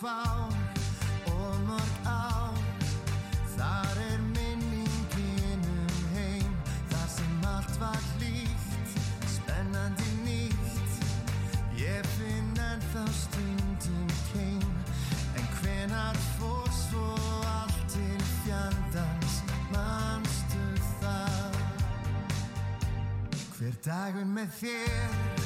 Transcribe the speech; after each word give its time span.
Þoku 0.00 1.34
og 1.34 1.54
mörg 1.66 1.94
ár. 2.06 2.58
Þar 3.56 4.00
er 4.04 4.20
minningin 4.22 5.64
um 5.66 6.04
heim 6.14 6.52
Þar 6.90 7.08
sem 7.10 7.46
allt 7.50 7.80
var 7.80 7.98
hlýtt, 8.12 8.94
spennandi 9.26 10.10
nýtt. 10.22 11.00
Ég 11.78 12.06
finn 12.16 12.54
ennþá 12.62 13.04
stundum 13.14 14.14
keim 14.30 14.70
En 15.38 15.50
hvenar 15.58 16.18
fór 16.38 16.70
svo 16.74 17.10
allt 17.56 17.82
til 17.90 18.22
fjandans? 18.44 19.42
Manstu 19.72 20.64
það? 21.00 21.60
Hver 23.58 23.82
dagur 23.84 24.30
með 24.38 24.54
þér 24.62 25.37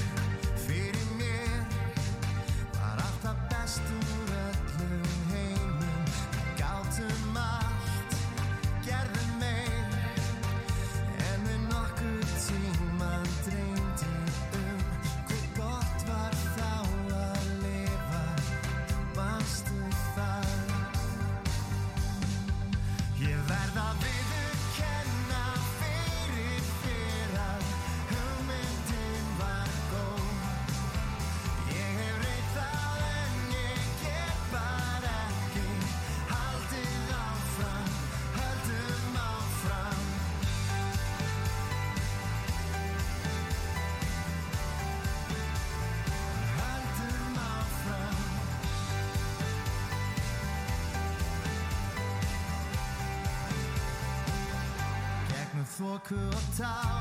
time. 56.58 56.91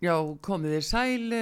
Já, 0.00 0.14
komið 0.40 0.78
þið 0.78 0.84
sæli 0.86 1.38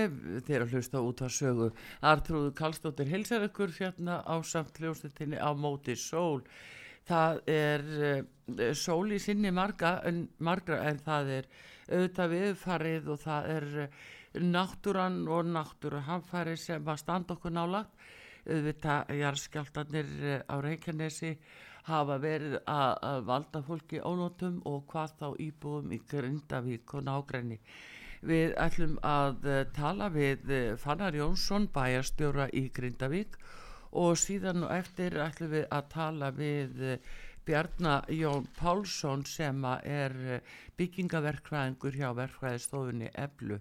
þegar 0.48 0.62
að 0.64 0.72
hlusta 0.74 1.00
út 1.06 1.20
að 1.22 1.28
sögu 1.30 1.66
Artrúðu 2.10 2.48
Kallstóttir 2.58 3.06
hilsar 3.06 3.44
ykkur 3.46 3.70
hérna 3.76 4.16
á 4.26 4.34
samt 4.42 4.80
hljómsveitinni 4.80 5.38
á 5.38 5.54
móti 5.54 5.94
sól. 5.94 6.40
Það 7.06 7.38
er 7.54 7.84
uh, 8.08 8.72
sól 8.74 9.14
í 9.14 9.20
sinni 9.22 9.52
marga 9.54 9.92
en, 10.10 10.24
margra 10.42 10.80
en 10.90 10.98
það 11.04 11.30
er 11.36 11.46
auðvitað 11.86 12.34
viðfarið 12.34 13.06
og 13.14 13.20
það 13.22 13.46
er 13.52 13.66
uh, 13.84 14.00
náttúran 14.42 15.20
og 15.30 15.52
náttúruhamfæri 15.54 16.56
sem 16.58 16.90
að 16.90 16.98
standa 17.04 17.36
okkur 17.36 17.54
nálagt 17.54 17.94
auðvitað 18.48 19.12
jarðskjáltanir 19.20 20.10
á 20.50 20.54
Reykjanesi 20.64 21.30
hafa 21.86 22.18
verið 22.26 22.58
að, 22.66 23.22
valda 23.30 23.62
fólki 23.62 24.02
ónótum 24.02 24.58
og 24.66 24.82
hvað 24.90 25.14
þá 25.22 25.28
íbúum 25.46 25.94
í 25.94 26.00
Grindavík 26.10 26.98
og 26.98 27.06
nágræni 27.06 27.60
Við 28.26 28.56
ætlum 28.58 28.98
að 29.06 29.46
uh, 29.46 29.62
tala 29.76 30.10
við 30.10 30.50
uh, 30.50 30.76
Fannar 30.80 31.14
Jónsson, 31.14 31.68
bæjarstjóra 31.74 32.48
í 32.56 32.68
Grindavík 32.74 33.38
og 33.96 34.18
síðan 34.20 34.66
og 34.66 34.74
eftir 34.74 35.16
ætlum 35.22 35.52
við 35.54 35.66
að 35.72 35.88
tala 35.92 36.30
við 36.36 36.82
eh, 36.84 36.98
Bjarna 37.48 38.02
Jón 38.12 38.48
Pálsson 38.58 39.24
sem 39.24 39.64
er 39.64 40.16
eh, 40.28 40.56
byggingaverkfræðingur 40.76 41.96
hjá 41.96 42.10
verkfræðistofunni 42.16 43.08
Eblu. 43.14 43.60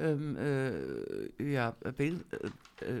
Um, 0.00 0.36
uh, 0.40 1.28
uh, 1.92 3.00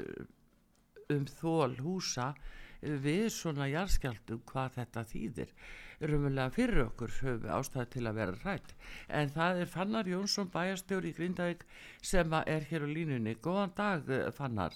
um 1.08 1.24
þól 1.40 1.78
húsa 1.80 2.34
við 2.82 3.28
svona 3.34 3.68
jarðskjaldum 3.70 4.42
hvað 4.50 4.76
þetta 4.78 5.06
þýðir. 5.12 5.54
Rumulega 6.00 6.52
fyrir 6.54 6.86
okkur 6.86 7.12
höfum 7.20 7.42
við 7.42 7.50
ástæði 7.52 7.88
til 7.92 8.04
að 8.08 8.20
vera 8.20 8.36
rætt 8.44 8.70
en 9.08 9.32
það 9.34 9.58
er 9.60 9.68
Fannar 9.68 10.06
Jónsson 10.08 10.48
bæjarstjóri 10.54 11.10
í 11.10 11.16
Grindavík 11.18 11.66
sem 12.00 12.32
er 12.40 12.64
hér 12.70 12.86
á 12.86 12.88
línunni. 12.88 13.34
Góðan 13.36 13.74
dag 13.76 14.08
eh, 14.08 14.30
Fannar. 14.32 14.72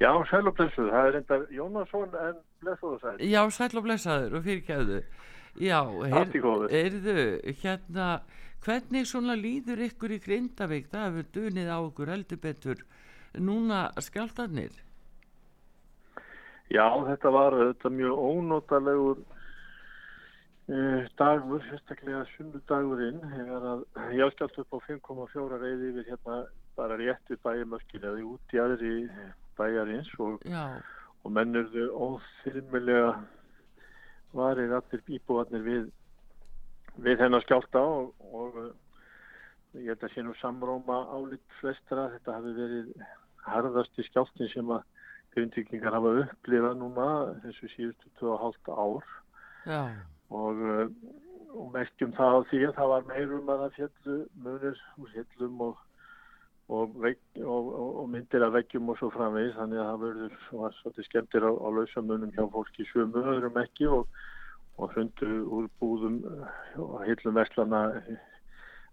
Já, 0.00 0.10
sæl 0.30 0.48
og 0.48 0.56
blessuð, 0.56 0.88
það 0.90 1.08
er 1.08 1.18
enda 1.20 1.38
Jónasson 1.52 2.16
en 2.18 2.38
blessuð 2.62 2.94
og 2.96 3.02
sæl. 3.02 3.18
já 3.20 3.42
sæll 3.50 3.76
og 3.78 3.84
blessaður 3.84 4.38
og 4.38 4.46
fyrirgæðu 4.46 5.02
já, 5.60 5.78
góðu. 6.42 6.70
heyrðu 6.72 7.26
hérna 7.60 8.06
hvernig 8.64 9.06
svona 9.06 9.36
líður 9.36 9.84
ykkur 9.90 10.16
í 10.16 10.18
Grindavík? 10.24 10.88
Það 10.90 11.04
hefur 11.10 11.28
dunið 11.36 11.68
á 11.68 11.78
okkur 11.82 12.14
heldur 12.14 12.40
betur 12.40 12.82
núna 13.36 13.84
skjáltarnir 14.00 14.72
Já, 16.70 16.86
þetta 17.08 17.30
var 17.34 17.56
þetta 17.58 17.90
mjög 17.92 18.20
ónótalegur 18.28 19.22
uh, 20.70 21.04
dagur, 21.18 21.62
sérstaklega 21.68 22.24
sunnudagurinn, 22.36 23.20
þegar 23.34 23.68
að 23.72 23.84
skalt 24.36 24.58
upp 24.62 24.76
á 24.76 24.78
5,4 24.86 25.60
reyði 25.62 25.90
yfir 25.92 26.10
hérna 26.12 26.42
bara 26.78 26.96
rétt 26.96 27.32
við 27.32 27.42
bæjamörkin 27.44 28.06
eða 28.08 28.26
út 28.30 28.54
í 28.54 28.60
aðri 28.62 28.92
bæjarins 29.58 30.12
og, 30.22 30.46
og 31.22 31.34
mennurðu 31.36 31.88
óþyrmilega 31.92 33.10
varir 34.32 34.72
allir 34.78 35.02
íbúarnir 35.18 35.66
við, 35.66 35.90
við 37.04 37.20
hennar 37.20 37.44
skjálta 37.44 37.82
og, 37.82 38.14
og 38.32 38.56
uh, 38.62 38.70
ég 39.76 39.92
held 39.92 40.06
að 40.06 40.14
sé 40.14 40.24
nú 40.24 40.34
samróma 40.40 41.02
álit 41.12 41.58
flestra. 41.60 42.08
Þetta 42.16 42.38
hafi 42.38 42.56
verið 42.56 42.88
harðasti 43.48 44.04
skjáltin 44.08 44.50
sem 44.52 44.72
að 44.72 44.88
grindvikingar 45.34 45.96
hafa 45.96 46.14
upplifað 46.22 46.78
núna 46.80 47.06
þessu 47.44 47.70
síðustu 47.74 48.10
2,5 48.20 48.72
ár. 48.72 49.12
Já, 49.68 49.80
og, 50.32 50.60
uh, 50.64 50.84
og 51.52 51.70
merkjum 51.74 52.12
það 52.16 52.36
á 52.36 52.40
því 52.50 52.60
að 52.66 52.76
það 52.80 52.92
var 52.92 53.08
meirum 53.10 53.52
að 53.52 53.62
það 53.62 53.78
fjallu 53.78 54.18
munir 54.44 54.82
úr 54.98 55.14
fjallum 55.14 55.64
og, 55.68 55.80
og, 56.72 56.98
vegg, 57.04 57.22
og, 57.44 57.70
og, 57.82 58.02
myndir 58.12 58.46
af 58.46 58.54
veggjum 58.56 58.92
og 58.92 59.00
svo 59.00 59.10
framvegis. 59.14 59.56
Þannig 59.58 59.82
að 59.82 59.90
það 59.90 60.04
verður 60.06 60.36
svolítið 60.80 61.08
skemmtir 61.08 61.48
á, 61.48 61.50
á 61.52 61.68
lausamunum 61.78 62.34
hjá 62.36 62.44
fólki 62.56 62.88
sömu 62.90 63.24
öðrum 63.34 63.62
ekki 63.62 63.88
og, 63.92 64.20
og 64.80 64.94
hundu 64.96 65.32
úr 65.52 65.72
búðum 65.80 66.22
og 66.80 67.00
hillum 67.06 67.36
verslana 67.36 67.82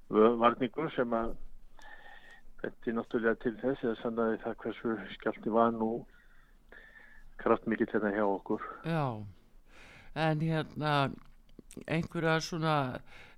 varningur 0.10 0.90
sem 0.96 1.14
að 1.14 1.36
benti 2.60 2.94
náttúrulega 2.94 3.40
til 3.44 3.56
þess 3.62 3.86
eða 3.86 4.00
sannaði 4.02 4.40
það 4.44 4.58
hversu 4.64 4.96
skjálti 5.16 5.54
var 5.54 5.72
nú 5.76 5.92
kraftmikið 7.44 7.94
þetta 7.96 8.14
hjá 8.16 8.26
okkur. 8.26 8.66
já 8.86 9.06
en 10.16 10.42
hérna 10.42 10.94
einhverja 11.88 12.40
svona 12.42 12.76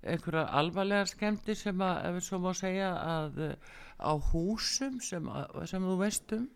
einhverja 0.02 0.48
alvarlega 0.60 1.06
skemmti 1.06 1.54
sem 1.54 1.84
að 1.84 2.08
ef 2.08 2.16
við 2.16 2.26
svo 2.28 2.40
má 2.42 2.50
segja 2.56 2.90
að 2.96 3.38
eh, 3.50 3.54
á 4.02 4.12
húsum 4.32 4.98
sem, 5.00 5.28
að, 5.28 5.62
sem 5.70 5.84
þú 5.86 5.98
veist 6.00 6.34
um 6.38 6.48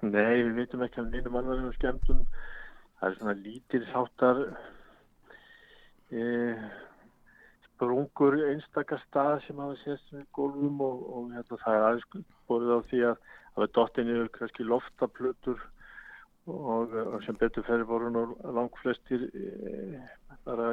Nei, 0.00 0.40
við 0.40 0.54
veitum 0.56 0.82
ekki 0.86 1.02
af 1.02 1.08
neinum 1.12 1.34
alvarlegum 1.36 1.74
skemmtum. 1.76 2.20
Það 3.00 3.08
er 3.08 3.16
svona 3.18 3.34
lítil 3.36 3.80
sáttar 3.90 4.38
e, 6.08 6.22
sprungur 7.66 8.38
einstakar 8.46 9.02
stað 9.04 9.42
sem 9.44 9.60
hafa 9.60 9.76
sést 9.82 10.14
við 10.14 10.24
gólfum 10.36 10.80
og, 10.86 11.02
og 11.04 11.34
hérna, 11.34 11.60
það 11.64 11.76
er 11.76 11.86
aðeins 11.90 12.32
borðið 12.48 12.72
á 12.72 12.80
því 12.88 13.02
að 13.10 13.28
það 13.54 13.66
er 13.66 13.74
dottin 13.76 14.10
yfir 14.14 14.32
kannski 14.38 14.66
loftaplutur 14.68 15.60
og, 16.50 16.94
og 16.94 17.20
sem 17.26 17.36
betur 17.40 17.66
fyrir 17.66 17.84
voru 17.88 18.10
nú 18.10 18.24
langflestir 18.56 19.28
e, 19.34 20.00
bara 20.46 20.72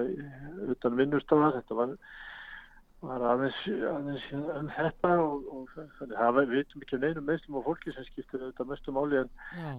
utan 0.72 0.98
vinnustafar. 0.98 1.58
Þetta 1.60 1.78
var 1.82 1.94
var 3.06 3.22
aðeins, 3.30 3.58
aðeins 3.86 4.24
um 4.34 4.70
þetta 4.74 5.12
og, 5.22 5.44
og 5.54 5.68
þannig 6.00 6.16
það 6.18 6.32
var- 6.34 6.48
við 6.50 6.56
veitum 6.56 6.82
ekki 6.86 6.96
af 6.98 7.02
neinum 7.04 7.28
meðslum 7.30 7.60
á 7.62 7.68
fólki 7.68 7.94
sem 7.94 8.08
skiptir 8.08 8.42
auðvitað 8.42 8.72
mestu 8.72 8.94
máli 8.96 9.20
en 9.22 9.30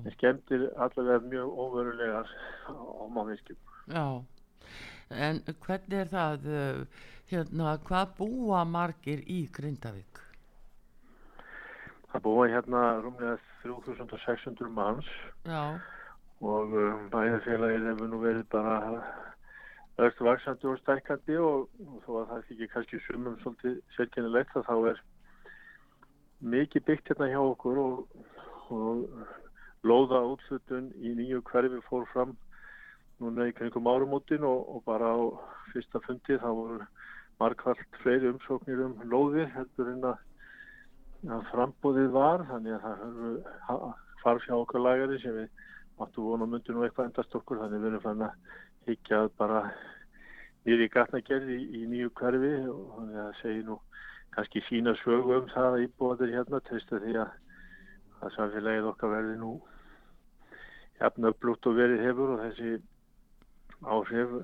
en 0.06 0.14
skemmtir 0.14 0.68
allavega 0.76 1.24
mjög 1.26 1.58
óverulegar 1.64 2.30
á 2.70 3.02
mannvirkjum. 3.10 3.58
já 3.90 4.06
en 5.10 5.40
hvernig 5.66 5.98
er 5.98 6.10
það 6.12 6.46
eh, 6.46 7.02
hérna 7.32 7.74
hvað 7.88 8.14
búa 8.20 8.62
margir 8.68 9.24
í 9.26 9.40
Grindavík 9.50 10.22
Það 12.08 12.24
búa 12.24 12.48
hérna 12.48 12.82
rúmlega 13.04 13.36
3600 13.62 14.70
manns. 14.72 15.08
Já, 15.44 15.76
og 16.40 16.74
um, 16.78 17.08
bæðarfélagið 17.12 17.88
hefur 17.90 18.10
nú 18.12 18.20
verið 18.22 18.44
bara 18.52 19.02
öll 19.98 20.24
vaksandi 20.28 20.68
og 20.70 20.78
stækandi 20.78 21.36
og, 21.42 21.66
og 21.82 22.02
þó 22.06 22.10
að 22.20 22.28
það 22.30 22.44
þykir 22.48 22.72
kannski 22.74 23.00
sumum 23.06 23.38
svolítið 23.42 23.80
sérkennilegt 23.96 24.56
að 24.56 24.68
þá 24.68 24.76
er 24.92 25.00
mikið 26.54 26.84
byggt 26.86 27.10
hérna 27.10 27.30
hjá 27.32 27.40
okkur 27.42 27.80
og, 27.82 28.20
og 28.70 29.24
lóða 29.82 30.22
útslutun 30.34 30.92
í 31.02 31.16
nýju 31.18 31.42
hverfi 31.50 31.82
fór 31.88 32.06
fram 32.12 32.36
núna 33.18 33.48
í 33.50 33.54
kringum 33.58 33.90
árumótin 33.90 34.46
og, 34.46 34.62
og 34.76 34.84
bara 34.86 35.10
á 35.10 35.18
fyrsta 35.72 35.98
fundi 36.06 36.38
þá 36.38 36.48
voru 36.54 36.78
margfald 37.42 37.98
fleiri 38.04 38.30
umsóknir 38.30 38.84
um 38.86 38.94
lóðir 39.10 39.50
heldur 39.56 39.90
en 39.90 40.06
að, 40.12 40.22
að 41.26 41.48
frambúðið 41.50 42.12
var 42.14 42.44
þannig 42.46 42.76
að 42.76 42.84
það 42.84 43.00
höfðu 43.02 43.92
farf 44.22 44.44
hjá 44.46 44.54
okkur 44.54 44.84
lagari 44.84 45.18
sem 45.22 45.34
við 45.34 45.64
máttu 45.98 46.22
vona 46.22 46.46
myndi 46.46 46.74
nú 46.74 46.84
eitthvað 46.86 47.08
endast 47.10 47.34
okkur 47.34 47.58
þannig 47.62 47.82
við 47.82 47.90
erum 47.90 48.04
fann 48.04 48.22
að 48.28 48.52
higgja 48.86 49.22
bara 49.40 49.62
nýri 50.66 50.86
gatnagerði 50.94 51.56
í, 51.58 51.66
í 51.80 51.86
nýju 51.90 52.12
hverfi 52.20 52.52
og 52.70 52.84
þannig 52.94 53.18
að 53.18 53.26
það 53.26 53.40
segir 53.40 53.66
nú 53.66 53.78
kannski 54.36 54.62
sína 54.68 54.94
sögu 55.02 55.40
um 55.40 55.50
það 55.50 55.68
að 55.72 55.84
íbúaður 55.88 56.34
hérna 56.36 56.62
treysta 56.68 57.00
því 57.02 57.16
að, 57.24 57.34
að 58.22 58.34
samfélagið 58.36 58.88
okkar 58.92 59.14
verði 59.16 59.36
nú 59.40 59.52
jafn 61.00 61.30
upplútt 61.32 61.66
og 61.70 61.78
verið 61.78 62.04
hefur 62.06 62.34
og 62.36 62.44
þessi 62.44 62.76
áhrif 63.86 64.38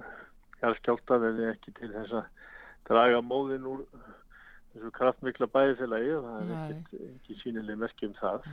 jarðskjálta 0.62 1.20
verði 1.22 1.48
ekki 1.52 1.74
til 1.78 1.92
þess 1.94 2.18
að 2.18 2.50
draga 2.88 3.22
móðin 3.22 3.70
úr 3.70 3.86
þessu 4.74 4.90
kraftmikla 4.98 5.46
bæðifélagi 5.54 6.12
og 6.18 6.26
það 6.28 6.42
er 6.42 6.74
Nei. 6.74 7.06
ekki 7.14 7.38
sínileg 7.42 7.80
merki 7.80 8.10
um 8.10 8.18
það. 8.20 8.50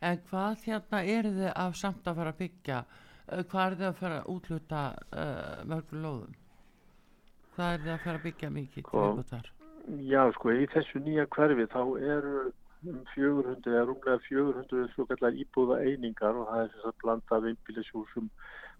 en 0.00 0.24
hvað 0.30 0.64
hérna 0.64 1.04
eru 1.18 1.34
þið 1.36 1.52
af 1.54 1.76
samt 1.76 2.06
að 2.06 2.22
fara 2.22 2.34
að 2.34 2.42
byggja 2.44 2.82
Eh, 3.28 3.44
hvað 3.44 3.64
er 3.66 3.74
þið 3.76 3.88
að 3.88 3.98
fara 3.98 4.18
að 4.22 4.28
útluta 4.32 4.82
uh, 5.12 5.56
mörgum 5.68 6.04
lóðum 6.04 6.36
hvað 7.56 7.74
er 7.74 7.82
þið 7.82 7.90
að 7.94 8.04
fara 8.04 8.20
að 8.20 8.24
byggja 8.24 8.48
mikið 8.54 8.78
til 8.78 8.84
Sko, 8.86 9.02
viðbótar? 9.04 9.50
Já, 10.08 10.22
sko, 10.36 10.54
í 10.54 10.68
þessu 10.72 11.02
nýja 11.04 11.26
hverfi 11.34 11.66
þá 11.74 11.82
eru 12.14 12.32
um 12.88 13.02
400 13.12 13.74
eða 13.74 13.82
rúmlega 13.90 14.22
400 14.28 14.86
svokallar 14.94 15.36
íbúða 15.44 15.80
einingar 15.84 16.38
og 16.40 16.48
það 16.48 16.62
er 16.62 16.72
þess 16.76 16.88
að 16.88 16.96
blanda 17.02 17.36
af 17.40 17.48
einbýlishúsum, 17.50 18.30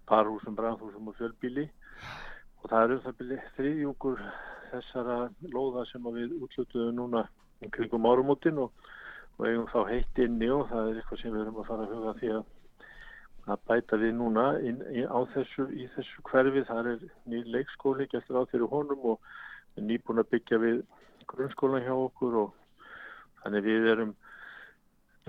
parhúsum, 0.09 0.57
brandhúsum 0.57 1.11
og 1.11 1.19
fjölbýli 1.19 1.67
og 2.63 2.71
það 2.71 2.81
er 2.87 2.95
um 2.95 3.03
það 3.05 3.17
byrja 3.21 3.53
þriðjungur 3.59 4.23
þessara 4.73 5.17
lóða 5.53 5.85
sem 5.89 6.07
við 6.15 6.37
útlutuðum 6.39 6.95
núna 6.99 7.25
um 7.63 7.73
kringum 7.75 8.07
árumótin 8.09 8.61
og, 8.63 8.71
og 9.37 9.47
eigum 9.47 9.67
þá 9.73 9.81
heitt 9.89 10.23
inni 10.23 10.49
og 10.53 10.67
það 10.71 10.91
er 10.91 11.01
eitthvað 11.01 11.21
sem 11.21 11.35
við 11.35 11.43
erum 11.43 11.59
að 11.63 11.69
fara 11.71 11.85
að 11.87 11.93
huga 11.95 12.15
því 12.21 12.31
að 12.37 12.47
að 13.49 13.61
bæta 13.65 13.97
við 13.97 14.11
núna 14.13 14.45
inn, 14.61 14.81
í, 14.93 15.03
á 15.09 15.19
þessu, 15.33 15.65
í 15.73 15.87
þessu 15.95 16.23
hverfi. 16.29 16.63
Þar 16.67 16.89
er 16.91 17.05
nýr 17.31 17.51
leikskóli 17.55 18.05
gæstur 18.11 18.41
á 18.41 18.49
fyrir 18.51 18.69
honum 18.69 19.13
og 19.15 19.79
nýbúin 19.79 20.21
að 20.21 20.31
byggja 20.35 20.59
við 20.61 20.81
grunnskólan 21.29 21.85
hjá 21.85 21.93
okkur 21.95 22.37
og 22.43 22.49
þannig 23.43 23.65
við 23.65 23.87
erum 23.93 24.15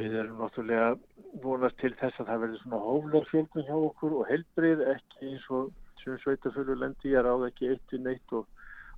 við 0.00 0.16
erum 0.22 0.40
náttúrulega 0.40 0.90
vonast 1.42 1.76
til 1.80 1.92
þess 2.00 2.20
að 2.22 2.30
það 2.30 2.42
verður 2.44 2.62
svona 2.62 2.80
hóflar 2.86 3.26
fjölgun 3.30 3.66
hjá 3.68 3.76
okkur 3.76 4.16
og 4.20 4.28
helbrið 4.30 4.84
ekki 4.94 5.32
eins 5.32 5.48
og 5.56 5.72
sem 6.00 6.16
sveitafölur 6.22 6.80
lendi 6.80 7.12
ég 7.12 7.26
ráð 7.26 7.46
ekki 7.50 7.72
eitt 7.74 7.94
í 7.96 8.00
neitt 8.00 8.36
og, 8.36 8.46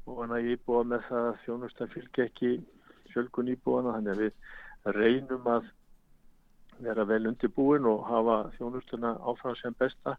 og 0.07 0.23
hann 0.23 0.35
að 0.35 0.49
ég 0.51 0.65
búa 0.67 0.83
með 0.87 1.07
það 1.09 1.29
að 1.29 1.39
þjónustan 1.45 1.93
fylgja 1.93 2.27
ekki 2.29 2.53
fjölgun 3.13 3.53
íbúana 3.53 3.97
þannig 3.97 4.13
að 4.13 4.23
við 4.25 4.97
reynum 4.99 5.49
að 5.53 5.71
vera 6.83 7.05
vel 7.07 7.27
undirbúin 7.31 7.87
og 7.87 8.07
hafa 8.09 8.37
þjónustuna 8.57 9.17
áfram 9.31 9.57
sem 9.61 9.75
besta. 9.79 10.17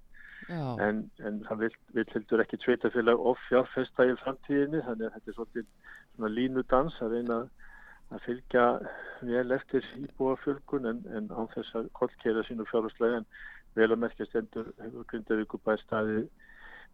En, 0.52 1.06
en 1.24 1.40
það 1.48 1.62
vil, 1.64 2.06
heldur 2.14 2.44
ekki 2.44 2.60
sveitafélag 2.60 3.22
of 3.32 3.40
fjárfesta 3.48 4.06
í 4.10 4.16
framtíðinni 4.20 4.82
þannig 4.84 5.08
að 5.08 5.14
þetta 5.16 5.32
er 5.32 5.38
svolítið 5.38 5.68
svona 6.16 6.32
línudans 6.34 6.98
að 7.00 7.16
reyna 7.16 7.38
að 8.14 8.26
fylgja 8.26 8.66
vel 9.24 9.56
eftir 9.56 9.88
íbúafjölgun 10.02 10.90
en, 10.92 11.00
en 11.16 11.30
á 11.32 11.42
þess 11.56 11.80
að 11.80 11.88
kollkeira 12.00 12.44
sínu 12.48 12.68
fjárháslega 12.68 13.22
en 13.22 13.30
vel 13.80 13.90
að 13.90 14.02
merkja 14.04 14.28
stendur 14.28 14.68
hefur 14.82 15.08
Grindavíkubæ 15.14 15.78
staðið 15.86 16.28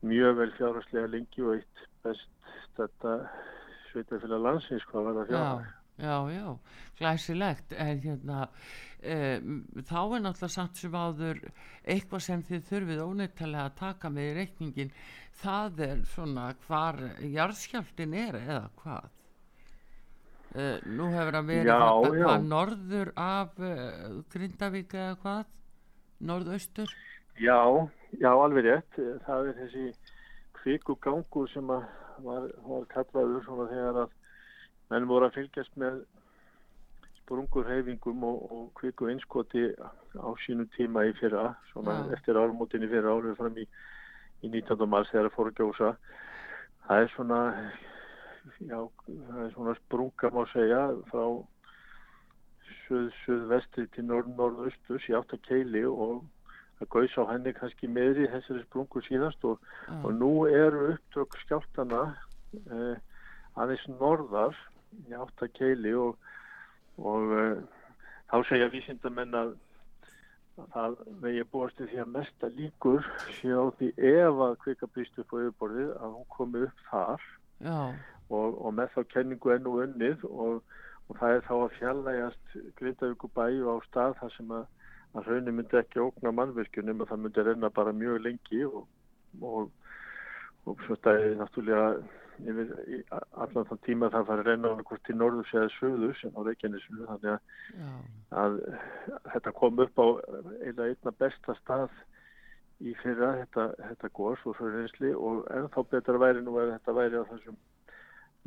mjög 0.05 0.37
vel 0.39 0.51
fjárháslega 0.57 1.11
lengi 1.11 1.43
og 1.43 1.57
eitt 1.57 1.83
best 2.05 2.53
þetta 2.77 3.15
sveitafélag 3.89 4.45
landsins 4.45 4.85
hvað 4.89 5.07
var 5.09 5.17
það 5.19 5.33
já, 5.33 5.33
fjárháslega. 5.33 5.73
já, 5.99 6.15
já, 6.35 6.47
glæsilegt 6.99 7.75
en 7.85 8.01
hérna 8.05 8.39
um, 8.45 9.59
þá 9.89 9.99
er 9.99 10.23
náttúrulega 10.23 10.51
samt 10.55 10.79
sem 10.79 10.95
áður 10.95 11.43
eitthvað 11.83 12.25
sem 12.29 12.43
þið 12.47 12.65
þurfið 12.71 13.03
óneittalega 13.05 13.67
að 13.67 13.77
taka 13.83 14.13
með 14.15 14.31
í 14.31 14.35
reikningin 14.39 14.93
það 15.43 15.85
er 15.89 16.03
svona 16.13 16.49
hvar 16.67 16.99
jarðskjálftin 17.23 18.17
er 18.25 18.39
eða 18.41 18.65
hvað? 18.81 19.15
Uh, 20.49 20.79
nú 20.89 21.11
hefur 21.13 21.35
að 21.37 21.51
vera 21.51 21.77
þetta 21.77 22.23
hvað 22.23 22.47
norður 22.49 23.11
af 23.21 23.59
uh, 23.61 24.21
Grindavík 24.33 24.95
eða 24.97 25.15
hvað? 25.21 25.55
Norðaustur? 26.19 26.89
Já, 27.39 27.59
já, 27.63 27.98
alveg 28.17 28.65
rétt. 28.65 29.01
Það 29.25 29.49
er 29.49 29.59
þessi 29.63 29.83
kvikugangur 30.59 31.49
sem 31.53 31.67
var, 31.67 32.47
var 32.65 32.87
kallaður 32.93 33.43
svona 33.45 33.67
þegar 33.71 33.99
að 34.05 34.15
menn 34.89 35.09
voru 35.09 35.29
að 35.29 35.37
fylgjast 35.37 35.77
með 35.79 36.01
sprungur 37.19 37.67
heifingum 37.69 38.23
og, 38.25 38.39
og 38.49 38.63
kviku 38.79 39.11
einskoti 39.11 39.67
á 40.17 40.29
sínu 40.45 40.65
tíma 40.73 41.05
í 41.05 41.13
fyrra, 41.19 41.53
svona 41.69 41.99
Já. 41.99 42.15
eftir 42.17 42.39
ármótin 42.41 42.87
í 42.87 42.89
fyrra 42.89 43.13
árið 43.13 43.37
fram 43.37 43.59
í, 43.61 43.67
í 44.41 44.49
19. 44.49 44.89
mars 44.89 45.11
þegar 45.13 45.29
það 45.29 45.35
fór 45.37 45.51
að 45.51 45.61
gjósa. 45.61 45.91
Það 46.87 47.03
er 47.03 47.13
svona, 47.13 47.39
já, 48.65 48.79
það 49.05 49.43
er 49.45 49.53
svona 49.53 49.77
sprunga 49.83 50.33
má 50.33 50.41
segja 50.55 50.81
frá 51.11 51.23
suð, 52.87 53.13
suðvestri 53.21 53.85
til 53.93 54.07
norð, 54.09 54.33
norðaustus 54.33 55.05
í 55.11 55.15
átt 55.19 55.37
að 55.37 55.45
keili 55.45 55.85
og 55.85 56.23
það 56.79 56.91
gaus 56.95 57.17
á 57.19 57.23
henni 57.33 57.53
kannski 57.57 57.91
meðri 57.91 58.27
þessari 58.31 58.65
sprungu 58.65 59.03
síðast 59.05 59.45
og, 59.47 59.63
Já. 59.87 59.95
og 60.03 60.11
nú 60.17 60.33
eru 60.47 60.93
upptök 60.93 61.39
skjáltana 61.43 62.03
eh, 62.71 62.95
aðeins 63.59 63.87
norðar 63.99 64.57
í 65.07 65.15
átt 65.17 65.43
að 65.45 65.55
keili 65.57 65.95
og, 65.97 66.15
og 66.97 67.35
eh, 67.37 67.57
þá 68.31 68.37
segja 68.49 68.71
vísindamenn 68.73 69.35
að 69.37 69.57
að 70.59 70.69
það 70.73 70.95
vegi 71.23 71.43
búast 71.53 71.79
við 71.81 71.91
því 71.91 71.99
að 72.03 72.11
mesta 72.15 72.49
líkur 72.55 73.05
sé 73.37 73.51
á 73.53 73.63
því 73.79 73.89
ef 74.11 74.41
að 74.45 74.55
kvika 74.63 74.89
brýst 74.93 75.19
upp 75.21 75.33
á 75.33 75.37
yfirborðið 75.39 75.91
að 75.95 76.15
hún 76.17 76.27
komi 76.35 76.63
upp 76.67 76.83
þar 76.89 77.27
og, 78.29 78.57
og 78.65 78.75
með 78.75 78.93
þá 78.95 79.01
kenningu 79.13 79.53
enn 79.55 79.69
og 79.69 79.79
unnið 79.85 80.25
og, 80.29 80.59
og 81.07 81.21
það 81.21 81.35
er 81.35 81.45
þá 81.47 81.53
að 81.57 81.77
fjallægast 81.77 82.57
Grindavíkubæ 82.79 83.47
á 83.65 83.75
stað 83.87 84.17
þar 84.21 84.35
sem 84.35 84.53
að, 84.59 84.67
að 85.17 85.29
rauninu 85.29 85.55
myndi 85.57 85.79
ekki 85.79 86.01
ógna 86.03 86.33
mannvirkjunum 86.37 87.03
og 87.03 87.09
það 87.09 87.21
myndi 87.23 87.45
renna 87.47 87.69
bara 87.73 87.93
mjög 87.95 88.21
lengi 88.25 88.63
og, 88.67 88.83
og, 89.41 89.71
og 90.69 90.83
svo 90.85 90.97
stæði 90.99 91.37
náttúrulega 91.39 91.87
yfir 92.39 92.69
í 92.87 92.99
allan 93.11 93.67
þann 93.67 93.81
tíma 93.87 94.11
það 94.13 94.27
fari 94.29 94.43
að 94.43 94.49
renna 94.51 94.75
hvort 94.77 95.03
til 95.07 95.15
norðus 95.17 95.55
eða 95.55 95.71
söðus 95.75 96.21
en 96.27 96.37
á 96.37 96.41
Reykjanesinu 96.47 97.07
þannig 97.09 97.33
að, 97.33 97.49
já, 97.79 97.89
að 98.43 98.59
þetta 99.33 99.55
kom 99.57 99.83
upp 99.85 99.99
á 99.99 100.07
eina 100.63 100.87
einna 100.87 101.15
besta 101.23 101.57
stað 101.59 101.97
í 102.79 102.93
fyrra 103.01 103.33
þetta, 103.41 103.65
þetta 103.89 104.11
gos 104.15 104.45
og 104.47 104.61
reynsli 104.61 105.11
og 105.17 105.43
ennþá 105.51 105.83
betra 105.91 106.21
væri 106.21 106.45
nú 106.45 106.55
ef 106.61 106.71
þetta 106.77 106.95
væri 106.95 107.19
á 107.19 107.29
þessum 107.33 107.59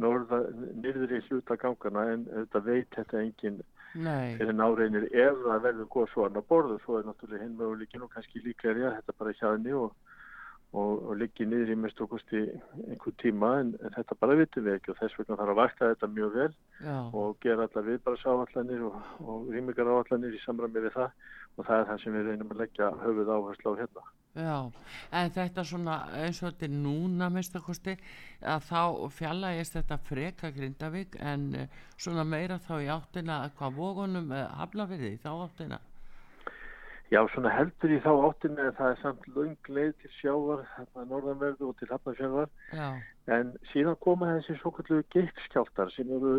norða, 0.01 0.41
nyrðri 0.81 1.21
hluta 1.27 1.59
gangana 1.61 2.07
en 2.15 2.25
þetta 2.31 2.65
veit 2.65 2.97
þetta 2.97 3.21
engin 3.27 3.61
nei 3.61 3.72
fyrir 3.93 4.57
náreinir 4.57 5.09
ef 5.11 5.43
það 5.45 5.67
verður 5.67 5.91
gos 5.97 6.11
svo 6.13 6.25
annar 6.27 6.47
borðu 6.49 6.79
svo 6.85 6.99
er 6.99 7.07
náttúrulega 7.09 7.45
hinn 7.45 7.59
möguleikin 7.59 8.07
og 8.07 8.13
kannski 8.15 8.43
líklega 8.45 8.89
að 8.89 8.97
þetta 8.99 9.17
bara 9.19 9.35
hjaðni 9.41 9.75
og, 9.77 9.93
og, 10.73 10.93
og 11.11 11.19
liggi 11.21 11.47
niður 11.49 11.75
í 11.75 11.77
mest 11.83 12.01
okkusti 12.01 12.43
einhver 12.87 13.17
tíma 13.23 13.53
en, 13.61 13.75
en 13.85 13.97
þetta 13.99 14.19
bara 14.25 14.39
vitum 14.41 14.67
við 14.69 14.79
ekki 14.79 14.95
og 14.95 14.99
þess 15.03 15.19
vegna 15.21 15.39
þarf 15.43 15.55
að 15.55 15.61
vakta 15.61 15.93
þetta 15.93 16.11
mjög 16.17 16.39
vel 16.39 16.49
já, 16.81 16.97
og 17.13 17.37
gera 17.45 17.69
allar 17.69 17.89
viðbarasáallanir 17.91 18.89
og, 18.89 18.99
og 19.27 19.53
rýmingaráallanir 19.53 20.39
í 20.39 20.43
samræmi 20.47 20.87
við 20.87 20.97
það 20.97 21.13
og 21.59 21.69
það 21.69 21.79
er 21.79 21.89
það 21.93 22.03
sem 22.05 22.19
við 22.19 22.29
reynum 22.31 22.55
að 22.55 22.65
leggja 22.65 22.93
höfuð 23.05 23.37
áherslu 23.37 23.77
á 23.77 23.81
hérna. 23.83 24.11
Já 24.35 24.57
en 25.13 25.31
þetta 25.37 25.65
svona 25.69 25.97
eins 26.23 26.43
og 26.43 26.51
þetta 26.51 26.69
er 26.69 26.75
núna 26.75 27.29
minnstakosti 27.33 27.97
að 28.55 28.67
þá 28.71 28.83
fjallægist 29.19 29.77
þetta 29.77 29.99
freka 30.09 30.51
Grindavík 30.57 31.17
en 31.21 31.49
eh, 31.55 31.81
svona 31.97 32.25
meira 32.25 32.59
þá 32.63 32.75
í 32.81 32.91
áttina 32.97 33.39
hvað 33.59 33.81
vógunum 33.81 34.33
hafla 34.33 34.89
við 34.91 35.07
því 35.07 35.17
þá 35.25 35.33
áttina. 35.35 35.81
Já, 37.13 37.21
svona 37.29 37.51
heldur 37.53 37.93
í 37.93 37.99
þá 38.01 38.13
áttinni 38.25 38.63
að 38.65 38.77
það 38.79 38.91
er 38.91 39.01
samt 39.03 39.27
löng 39.37 39.69
leið 39.69 39.91
til 40.01 40.11
sjávar, 40.17 40.63
þarna 40.77 41.03
norðanverðu 41.11 41.67
og 41.69 41.75
til 41.77 41.89
hafnafjörðar 41.91 42.53
en 43.37 43.51
síðan 43.69 43.99
koma 44.01 44.31
þessi 44.39 44.57
svo 44.63 44.73
kallu 44.79 45.03
geipskjáltar 45.13 45.93
sem 45.93 46.09
eru 46.17 46.39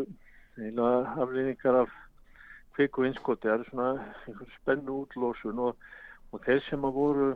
aflýningar 0.57 1.83
af 1.83 1.93
kviku 2.73 3.05
innskoti, 3.05 3.45
það 3.45 3.59
eru 3.59 3.69
svona 3.69 4.47
spennu 4.55 4.97
útlósun 5.03 5.61
og, 5.61 5.85
og 6.33 6.41
þeir 6.47 6.65
sem 6.65 6.89
að 6.89 6.97
voru 6.97 7.29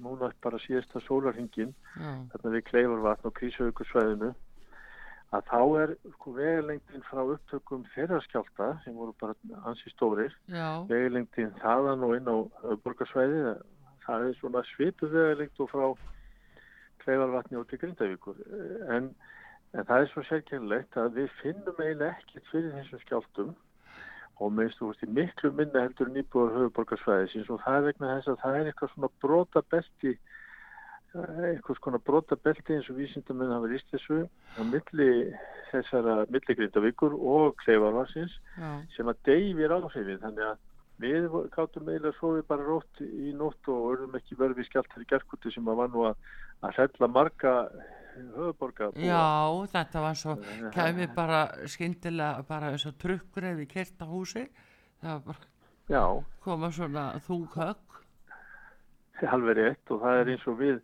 núna 0.00 0.30
bara 0.44 0.60
síðasta 0.62 1.02
sólarhingin 1.06 1.74
já, 1.74 2.12
þarna 2.32 2.54
við 2.56 2.64
Kleifarvatn 2.70 3.28
og 3.28 3.36
Krísaukursvæðinu 3.40 4.32
að 5.32 5.44
þá 5.48 5.60
er 5.82 5.92
sko, 6.14 6.32
vegalengdin 6.36 7.04
frá 7.08 7.22
upptökum 7.24 7.84
þeirra 7.94 8.20
skjálta 8.26 8.72
sem 8.84 8.96
voru 8.96 9.14
bara 9.20 9.36
ansi 9.68 9.92
stórir 9.94 10.34
vegalengdin 10.90 11.54
þaðan 11.62 12.04
og 12.08 12.16
inn 12.18 12.28
á 12.28 12.36
borgarsvæði 12.84 13.54
það 14.06 14.26
er 14.28 14.40
svona 14.40 14.64
svipu 14.72 15.08
vegalengt 15.12 15.60
og 15.62 15.70
frá 15.72 15.86
Kleifarvatni 17.02 17.58
og 17.58 17.68
til 17.68 17.80
Grindavíkur. 17.82 18.36
En, 18.94 19.10
en 19.74 19.86
það 19.88 20.04
er 20.04 20.10
svo 20.12 20.22
sérkennilegt 20.28 20.96
að 21.00 21.16
við 21.18 21.32
finnum 21.40 21.80
eiginlega 21.80 22.12
ekkert 22.14 22.50
fyrir 22.52 22.76
þessum 22.76 23.02
skjáltum 23.02 23.54
og 24.42 24.52
minnst 24.56 24.80
þú 24.80 24.90
veist 24.90 25.06
í 25.06 25.10
miklu 25.18 25.52
minna 25.54 25.86
heldur 25.86 26.10
en 26.10 26.20
íbúar 26.22 26.54
höfuborgarsvæðisins 26.56 27.50
og 27.52 27.62
það 27.64 27.78
er 27.78 27.88
vegna 27.88 28.14
þess 28.16 28.32
að 28.32 28.40
það 28.42 28.58
er 28.58 28.70
eitthvað 28.70 28.94
svona 28.94 29.12
brota 29.22 29.64
belti 29.74 30.14
einhvers 31.12 31.80
konar 31.84 32.00
brota 32.00 32.36
belti 32.36 32.76
eins 32.76 32.88
og 32.90 32.96
vísindamenn 32.96 33.52
hafa 33.52 33.68
rýst 33.68 33.90
þessu 33.92 34.22
á 34.56 34.62
milli 34.64 35.08
þessara 35.70 36.14
milligrindavíkur 36.32 37.16
og 37.16 37.56
kleifarvarsins 37.62 38.32
já, 38.56 38.70
sem 38.96 39.08
að 39.08 39.20
deyfir 39.28 39.74
áhrifin. 39.76 40.20
Þannig 40.22 40.46
að 40.48 40.62
við 41.02 41.26
gáttum 41.52 41.88
eiginlega 41.88 42.16
svo 42.18 42.34
við 42.36 42.46
bara 42.48 42.66
rótt 42.68 43.02
í 43.04 43.32
nótt 43.36 43.68
og 43.72 43.90
örðum 43.92 44.16
ekki 44.18 44.38
verið 44.40 44.62
við 44.62 44.70
skjáltar 44.70 45.04
í 45.04 45.10
gerkuti 45.10 45.52
sem 45.52 45.68
að 45.68 45.82
var 45.82 45.92
nú 45.92 46.06
að, 46.08 46.30
að 46.62 46.78
hella 46.80 47.10
marga 47.18 47.54
höfuborga 48.16 48.90
já 48.96 49.22
þetta 49.76 50.04
var 50.06 50.18
svo 50.18 50.36
kæmi 50.74 51.08
bara 51.16 51.46
skyndilega 51.66 52.44
bara 52.48 52.72
eins 52.74 52.86
og 52.86 52.98
trukkur 53.00 53.50
ef 53.52 53.56
við 53.62 53.72
kerta 53.76 54.08
húsi 54.10 54.46
það 55.00 55.10
var 55.12 55.24
bara 55.30 55.50
Já, 55.90 56.02
koma 56.40 56.70
svona 56.72 57.08
þung 57.26 57.48
högg. 57.56 57.96
Það 59.18 59.24
er 59.26 59.32
alveg 59.36 59.58
rétt 59.58 59.90
og 59.92 60.02
það 60.02 60.20
er 60.20 60.30
eins 60.32 60.44
og 60.48 60.54
við 60.60 60.76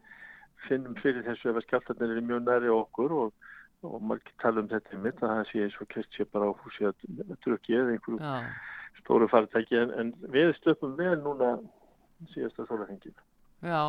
finnum 0.67 0.97
fyrir 0.99 1.25
þessu 1.27 1.53
ef 1.53 1.61
að 1.61 1.67
skjáltarnir 1.67 2.15
eru 2.15 2.25
mjög 2.27 2.43
næri 2.49 2.73
okkur 2.75 3.15
og, 3.23 3.47
og 3.87 4.03
margir 4.11 4.35
tala 4.43 4.63
um 4.65 4.69
þetta 4.71 4.99
mitt 5.05 5.23
að 5.23 5.33
það 5.33 5.45
sé 5.51 5.63
eins 5.65 5.79
og 5.81 5.91
kert 5.95 6.19
sé 6.19 6.27
bara 6.33 6.51
á 6.51 6.53
húsi 6.65 6.89
að 6.91 7.07
drukki 7.47 7.79
eða 7.79 7.95
einhverju 7.95 8.19
já, 8.21 8.51
stóru 8.99 9.31
faritæki 9.31 9.81
en, 9.81 9.95
en 10.03 10.13
við 10.35 10.53
stöpum 10.59 10.97
vel 10.99 11.15
núna 11.23 11.55
síðasta 12.35 12.67
sólahengin. 12.67 13.15
Já, 13.63 13.81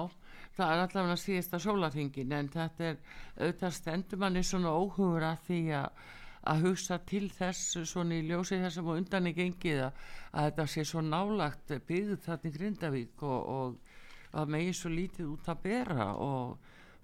það 0.60 0.76
er 0.76 0.86
allavega 0.86 1.20
síðasta 1.24 1.60
sólarhingin 1.64 2.38
en 2.38 2.54
þetta 2.54 2.88
er 2.92 3.02
auðvitað 3.40 3.76
stendur 3.80 4.24
manni 4.24 4.46
svona 4.46 4.76
óhugur 4.76 5.26
að 5.32 5.46
því 5.50 5.62
að 5.82 6.08
að 6.50 6.64
hugsa 6.64 6.98
til 7.08 7.28
þess 7.36 7.78
svona 7.90 8.16
í 8.16 8.26
ljósi 8.30 8.60
þessum 8.62 8.90
og 8.90 9.02
undan 9.02 9.28
í 9.28 9.36
gengið 9.36 9.82
að, 9.90 10.04
að 10.32 10.46
þetta 10.48 10.66
sé 10.72 10.86
svo 10.88 11.02
nálagt 11.04 11.74
byggð 11.88 12.22
þarna 12.26 12.50
í 12.50 12.54
Grindavík 12.56 13.24
og, 13.28 13.50
og 13.50 14.38
að 14.40 14.54
megi 14.54 14.76
svo 14.78 14.92
lítið 14.94 15.34
út 15.34 15.50
að 15.52 15.64
bera 15.66 16.08
og 16.16 16.56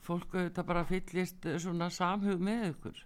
fólk 0.06 0.38
auðvitað 0.38 0.70
bara 0.70 0.86
fyllist 0.88 1.48
svona 1.62 1.90
samhug 1.90 2.42
með 2.42 2.68
ykkur. 2.72 3.04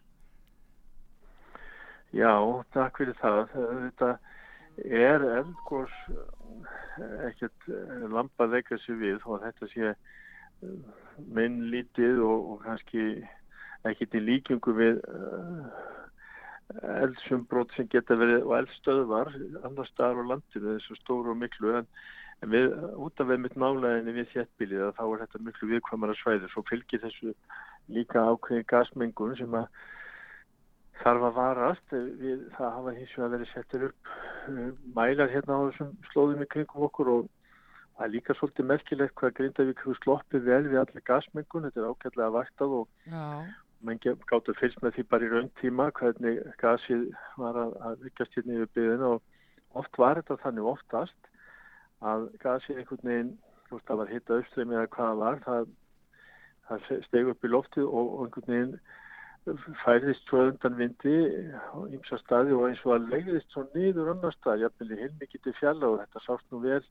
Já, 2.20 2.34
takk 2.74 3.00
fyrir 3.00 3.18
það. 3.22 3.42
Þetta 3.54 4.12
er 4.84 5.26
eldgós 5.40 5.96
ekkert 7.30 7.68
lampa 8.12 8.46
að 8.46 8.58
leggja 8.58 8.80
sér 8.84 9.00
við 9.00 9.28
og 9.30 9.44
þetta 9.46 9.70
sé 9.74 9.92
minn 11.36 11.62
lítið 11.74 12.22
og, 12.26 12.54
og 12.54 12.64
kannski 12.66 13.06
ekkert 13.88 14.16
í 14.20 14.22
líkingu 14.24 14.76
við 14.76 15.02
uh, 15.08 15.68
eldsumbrot 17.00 17.72
sem 17.76 17.88
geta 17.92 18.18
verið 18.20 18.46
og 18.46 18.56
eldstöðvar 18.60 19.32
annar 19.66 19.90
staðar 19.90 20.22
á 20.22 20.30
landinu 20.34 20.76
þessu 20.76 20.98
stóru 21.00 21.34
og 21.34 21.40
miklu 21.42 21.76
en, 21.80 21.88
en 22.44 22.52
við, 22.54 22.76
út 23.00 23.24
af 23.24 23.32
við 23.32 23.42
mitt 23.46 23.56
nálaðinni 23.60 24.18
við 24.20 24.34
þéttbílið 24.36 24.92
þá 25.00 25.06
er 25.08 25.24
þetta 25.24 25.46
miklu 25.48 25.72
viðkvæmara 25.74 26.18
svæði 26.20 26.52
svo 26.52 26.66
fylgir 26.70 27.04
þessu 27.06 27.34
líka 27.90 28.28
ákveðin 28.30 28.68
gasmengun 28.70 29.38
sem 29.40 29.58
að 29.58 29.72
þarf 31.00 31.26
að 31.30 31.36
varast. 31.40 31.94
Eh, 31.96 32.08
Við, 32.22 32.46
það 32.58 32.74
hafa 32.78 32.96
hins 32.98 33.18
vegar 33.18 33.34
verið 33.36 33.52
settir 33.54 33.86
upp 33.90 34.14
uh, 34.52 34.72
mælar 34.96 35.34
hérna 35.34 35.60
á 35.60 35.62
þessum 35.70 35.94
slóðum 36.12 36.44
í 36.44 36.50
kringum 36.54 36.88
okkur 36.90 37.12
og 37.16 37.30
það 38.00 38.06
er 38.06 38.14
líka 38.14 38.36
svolítið 38.38 38.68
merkilegt 38.70 39.16
hvað 39.20 39.34
Grindavík 39.38 39.82
hefur 39.84 39.98
sloppið 40.00 40.46
vel 40.48 40.62
við 40.72 40.80
allir 40.80 41.04
gasmengun. 41.10 41.66
Þetta 41.68 41.82
er 41.82 41.90
ágætlega 41.90 42.36
vaktað 42.38 42.76
og 42.78 43.10
já, 43.12 43.24
menn 43.84 44.00
gáttu 44.04 44.56
fylgst 44.56 44.80
með 44.84 44.96
því 44.96 45.06
bara 45.12 45.28
í 45.28 45.32
raun 45.34 45.50
tíma 45.60 45.90
hvernig 46.00 46.40
gasið 46.62 47.10
var 47.42 47.60
að, 47.60 47.76
að 47.90 48.06
vikast 48.08 48.38
hérna 48.38 48.56
yfir 48.56 48.72
byggðina 48.78 49.12
og 49.18 49.82
oft 49.82 50.00
var 50.00 50.20
þetta 50.22 50.40
þannig 50.46 50.72
oftast 50.72 51.30
að 52.00 52.26
gasið 52.40 52.80
einhvern 52.80 53.12
veginn, 53.12 53.36
það 53.70 54.02
var 54.02 54.14
hitta 54.14 54.40
austremi 54.40 54.80
eða 54.80 54.92
hvað 54.96 55.12
það 55.12 55.22
var, 55.26 55.44
það, 55.46 55.70
það 56.70 57.06
steg 57.10 57.32
upp 57.34 57.44
í 57.44 57.54
loftið 57.54 57.92
og, 57.92 58.16
einhvern 58.24 58.54
veginn 58.56 59.76
færðist 59.84 60.28
svo 60.28 60.46
undan 60.50 60.76
vindi 60.78 61.16
á 61.56 61.80
ymsa 61.88 62.20
staði 62.24 62.56
og 62.56 62.68
eins 62.70 62.82
og 62.86 62.96
að 62.96 63.08
legðist 63.14 63.54
svo 63.54 63.64
niður 63.74 64.12
annar 64.14 64.36
stað, 64.36 64.66
jafnvel 64.66 64.92
í 64.94 65.00
heilmikið 65.00 65.46
til 65.46 65.56
fjalla 65.60 65.94
og 65.94 66.02
þetta 66.04 66.24
sást 66.26 66.48
nú 66.52 66.60
vel 66.64 66.84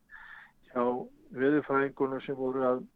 hjá 0.72 0.84
veðurfræðingunum 1.38 2.22
sem 2.24 2.38
voru 2.38 2.64
að 2.66 2.86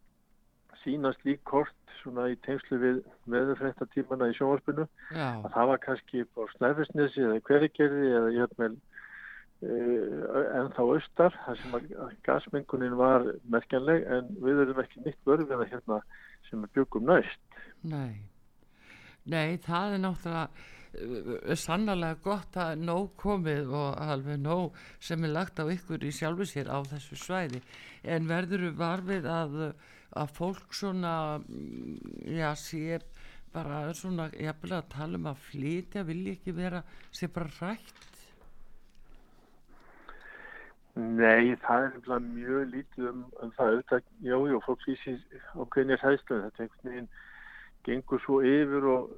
sína 0.82 1.12
slík 1.18 1.42
kort 1.48 1.76
svona 2.00 2.28
í 2.32 2.38
tengslu 2.46 2.78
við 2.80 3.02
veðurfrættatímana 3.30 4.30
í 4.32 4.36
sjónvarpinu 4.38 4.86
já, 5.14 5.28
að 5.44 5.50
það 5.54 5.68
var 5.70 5.82
kannski 5.84 6.24
á 6.26 6.42
Snæfellsnesi 6.56 7.22
eða 7.26 7.44
Hverigerði 7.46 8.10
eða 8.18 8.32
jafnvel 8.38 8.72
uh, 8.72 10.42
en 10.58 10.72
þá 10.74 10.82
austar 10.86 11.38
þar 11.44 11.62
sem 11.62 11.78
að 11.78 11.88
gasmengunin 12.26 12.98
var 12.98 13.28
merkjanleg 13.54 14.04
en 14.16 14.34
við 14.42 14.64
erum 14.66 14.82
ekki 14.82 15.04
nýtt 15.04 15.28
vörfina 15.28 15.68
hérna 15.70 16.02
sem 16.48 16.64
við 16.64 16.76
byggum 16.80 17.08
næst. 17.12 17.42
nei. 17.82 18.28
Nei, 19.22 19.54
það 19.62 19.92
er 19.94 20.00
náttúrulega 20.02 20.48
uh, 20.98 21.54
sannarlega 21.58 22.20
gott 22.24 22.58
að 22.60 22.84
nóg 22.84 23.12
komið 23.20 23.72
og 23.72 23.98
alveg 24.02 24.40
nóg 24.42 24.78
sem 25.00 25.24
er 25.24 25.34
lagt 25.36 25.62
á 25.62 25.64
ykkur 25.64 26.04
í 26.04 26.12
sjálfu 26.14 26.48
sér 26.48 26.70
á 26.72 26.78
þessu 26.92 27.18
svæði. 27.18 27.62
En 28.02 28.28
verður 28.30 28.70
varfið 28.78 29.28
að, 29.30 29.58
að 30.18 30.36
fólk 30.38 30.76
svona, 30.76 31.14
mm, 31.42 31.98
já, 32.36 32.50
sé 32.58 33.00
bara 33.52 33.84
svona, 33.96 34.30
jafnvel 34.36 34.78
að 34.78 34.88
tala 34.94 35.20
um 35.20 35.28
að 35.32 35.44
flytja, 35.50 36.06
vilja 36.08 36.38
ekki 36.38 36.56
vera, 36.56 36.82
sé 37.12 37.28
bara 37.28 37.52
rætt. 37.60 38.08
Nei, 40.92 41.54
það 41.64 41.86
er 41.88 42.24
mjög 42.26 42.64
lítið 42.68 43.06
um, 43.08 43.20
um 43.40 43.52
það 43.56 43.70
auðvitað, 43.70 44.08
já, 44.20 44.34
já, 44.50 44.56
fólk 44.66 44.82
vísi 44.84 45.14
ákveðinir 45.56 46.02
hæðstöðu, 46.02 46.48
þetta 46.48 46.60
er 46.60 46.66
einhvern 46.66 46.90
veginn 46.90 47.06
gengur 47.86 48.20
svo 48.22 48.40
yfir 48.46 48.86
og, 48.86 49.10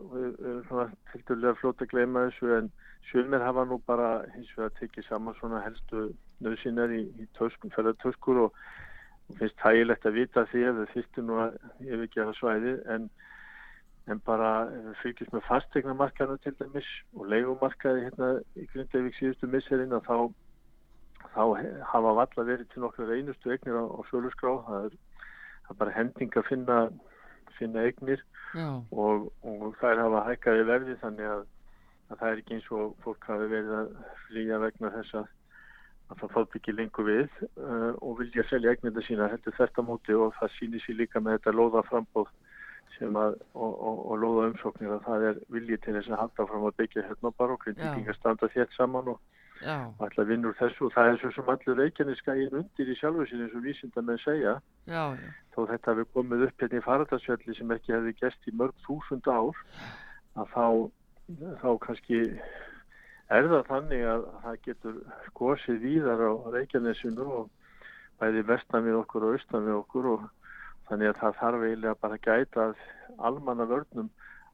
tildulega 1.13 1.57
flót 1.61 1.83
að 1.85 1.91
gleyma 1.93 2.29
þessu 2.29 2.53
en 2.59 2.71
sjöfnir 3.11 3.45
hafa 3.45 3.67
nú 3.69 3.81
bara 3.87 4.25
hins 4.35 4.53
vegar 4.57 4.73
tekið 4.79 5.09
saman 5.09 5.37
svona 5.41 5.61
helstu 5.65 6.07
nöðsynnar 6.45 6.95
í, 6.95 7.03
í 7.21 7.29
töskum, 7.39 7.73
ferðartöskur 7.75 8.47
og, 8.47 8.57
og 9.29 9.41
finnst 9.41 9.61
þægilegt 9.61 10.09
að 10.09 10.17
vita 10.21 10.47
því 10.51 10.65
ef 10.71 10.81
þau 10.81 10.95
þýttu 10.95 11.27
nú 11.27 11.39
að 11.45 11.59
yfirgefa 11.85 12.37
svæði 12.39 12.75
en, 12.95 13.09
en 14.09 14.25
bara 14.25 14.55
við 14.73 14.97
fylgjast 15.03 15.37
með 15.37 15.47
fastegnamarkaðinu 15.51 16.45
til 16.45 16.57
dæmis 16.63 16.91
og 17.19 17.29
leigumarkaði 17.33 18.09
hérna 18.09 18.33
í 18.57 18.69
Grindavík 18.73 19.21
síðustu 19.21 19.51
misserinn 19.53 19.97
að 19.97 20.09
þá 20.09 20.17
þá 21.35 21.43
hafa 21.91 22.13
valla 22.21 22.47
verið 22.47 22.69
til 22.73 22.85
nokkrar 22.85 23.13
einustu 23.13 23.53
eignir 23.53 23.81
á, 23.81 23.85
á 23.85 24.01
sölusgrá 24.11 24.55
það 24.69 24.89
er, 24.89 24.97
það 25.67 25.75
er 25.75 25.81
bara 25.81 25.97
hending 25.99 26.37
að 26.39 26.49
finna 26.49 26.79
finna 27.59 27.85
eignir 27.87 28.23
og, 28.55 29.31
og 29.43 29.65
þær 29.81 30.03
hafa 30.05 30.25
hækkaði 30.29 30.67
verði 30.69 30.97
þannig 31.03 31.31
að, 31.31 31.47
að 32.11 32.21
það 32.21 32.29
er 32.31 32.43
ekki 32.43 32.59
eins 32.59 32.69
og 32.79 32.93
fólk 33.05 33.29
hafi 33.31 33.49
verið 33.53 33.75
að 33.81 33.91
flýja 34.27 34.61
vegna 34.63 34.93
þess 34.95 35.19
að, 35.21 35.29
að 36.11 36.23
það 36.23 36.35
þótt 36.37 36.57
ekki 36.61 36.77
lengur 36.77 37.09
við 37.09 37.39
uh, 37.43 37.93
og 37.99 38.19
vilja 38.23 38.47
selja 38.51 38.75
eignirna 38.75 39.07
sína 39.07 39.31
heldur 39.33 39.59
þetta 39.59 39.87
móti 39.87 40.17
og 40.17 40.35
það 40.41 40.57
sýnir 40.59 40.85
sér 40.85 41.01
líka 41.01 41.23
með 41.23 41.39
þetta 41.39 41.57
lóða 41.59 41.85
frambóð 41.91 42.33
sem 42.95 43.17
að, 43.19 43.39
og, 43.59 43.73
og, 43.75 44.03
og 44.11 44.21
lóða 44.23 44.51
umsóknir 44.53 44.93
að 44.95 45.07
það 45.09 45.29
er 45.31 45.39
vilji 45.55 45.79
til 45.83 45.97
þess 45.97 46.13
að 46.13 46.21
halda 46.23 46.47
fram 46.51 46.69
að 46.69 46.77
byggja 46.83 47.07
hérna 47.09 47.33
bara 47.39 47.57
og 47.57 47.65
grindvíkingar 47.65 48.19
standa 48.21 48.51
þétt 48.55 48.77
saman 48.77 49.15
og 49.15 49.34
að 49.65 50.29
vinna 50.29 50.51
úr 50.51 50.59
þessu. 50.59 50.89
Og 50.89 50.93
það 50.95 51.11
er 51.11 51.21
svo 51.23 51.31
sem 51.37 51.51
allir 51.55 51.81
reykjaneskaðin 51.81 52.59
undir 52.61 52.93
í 52.93 52.99
sjálfu 53.01 53.27
sinni 53.31 53.47
eins 53.47 53.57
og 53.59 53.65
vísinda 53.65 54.05
með 54.05 54.21
segja. 54.25 54.55
Já, 54.91 55.05
já, 55.17 55.33
þó 55.55 55.61
þetta 55.73 55.95
hefur 55.95 56.11
komið 56.19 56.47
upp 56.49 56.65
hérna 56.65 56.81
í 56.81 56.85
faradarsfjalli 56.89 57.59
sem 57.59 57.75
ekki 57.77 57.97
hefði 57.97 58.15
gæst 58.21 58.49
í 58.51 58.57
mörg 58.61 58.87
þúsund 58.87 59.31
ár 59.31 59.65
að 60.35 60.55
þá, 60.55 60.67
þá 61.63 61.69
kannski 61.87 62.23
er 63.33 63.49
það 63.51 63.69
þannig 63.71 64.07
að 64.13 64.25
það 64.45 64.59
getur 64.69 64.97
gósið 65.39 65.79
víðar 65.85 66.25
á 66.29 66.33
Reykjanesinu 66.55 67.29
og 67.41 67.53
bæði 68.21 68.45
vestan 68.49 68.85
við 68.87 68.99
okkur 69.01 69.27
og 69.27 69.39
austan 69.39 69.67
við 69.69 69.79
okkur 69.79 70.11
og 70.13 70.27
þannig 70.89 71.11
að 71.11 71.21
það 71.23 71.39
þarf 71.41 71.65
eiginlega 71.65 72.01
bara 72.03 72.19
að 72.19 72.27
gæta 72.29 72.67
að 72.69 72.85
almanna 73.29 73.67
vörnum 73.71 74.11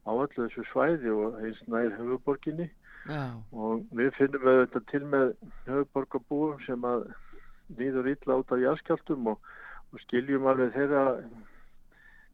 á 0.07 0.11
öllu 0.13 0.47
þessu 0.47 0.65
svæði 0.71 1.13
og 1.13 1.41
eins 1.43 1.61
nær 1.67 1.91
höfuborginni 1.99 2.71
já, 3.09 3.25
og 3.53 3.87
við 3.97 4.11
finnum 4.19 4.49
auðvitað 4.51 4.89
til 4.91 5.03
með 5.15 5.33
höfuborgarbúum 5.69 6.61
sem 6.67 6.85
að 6.85 7.07
nýður 7.79 8.11
illa 8.15 8.41
út 8.43 8.53
af 8.53 8.63
jarðskjáltum 8.65 9.33
og, 9.33 9.49
og 9.93 10.05
skiljum 10.05 10.49
alveg 10.51 10.75
þeirra 10.75 11.05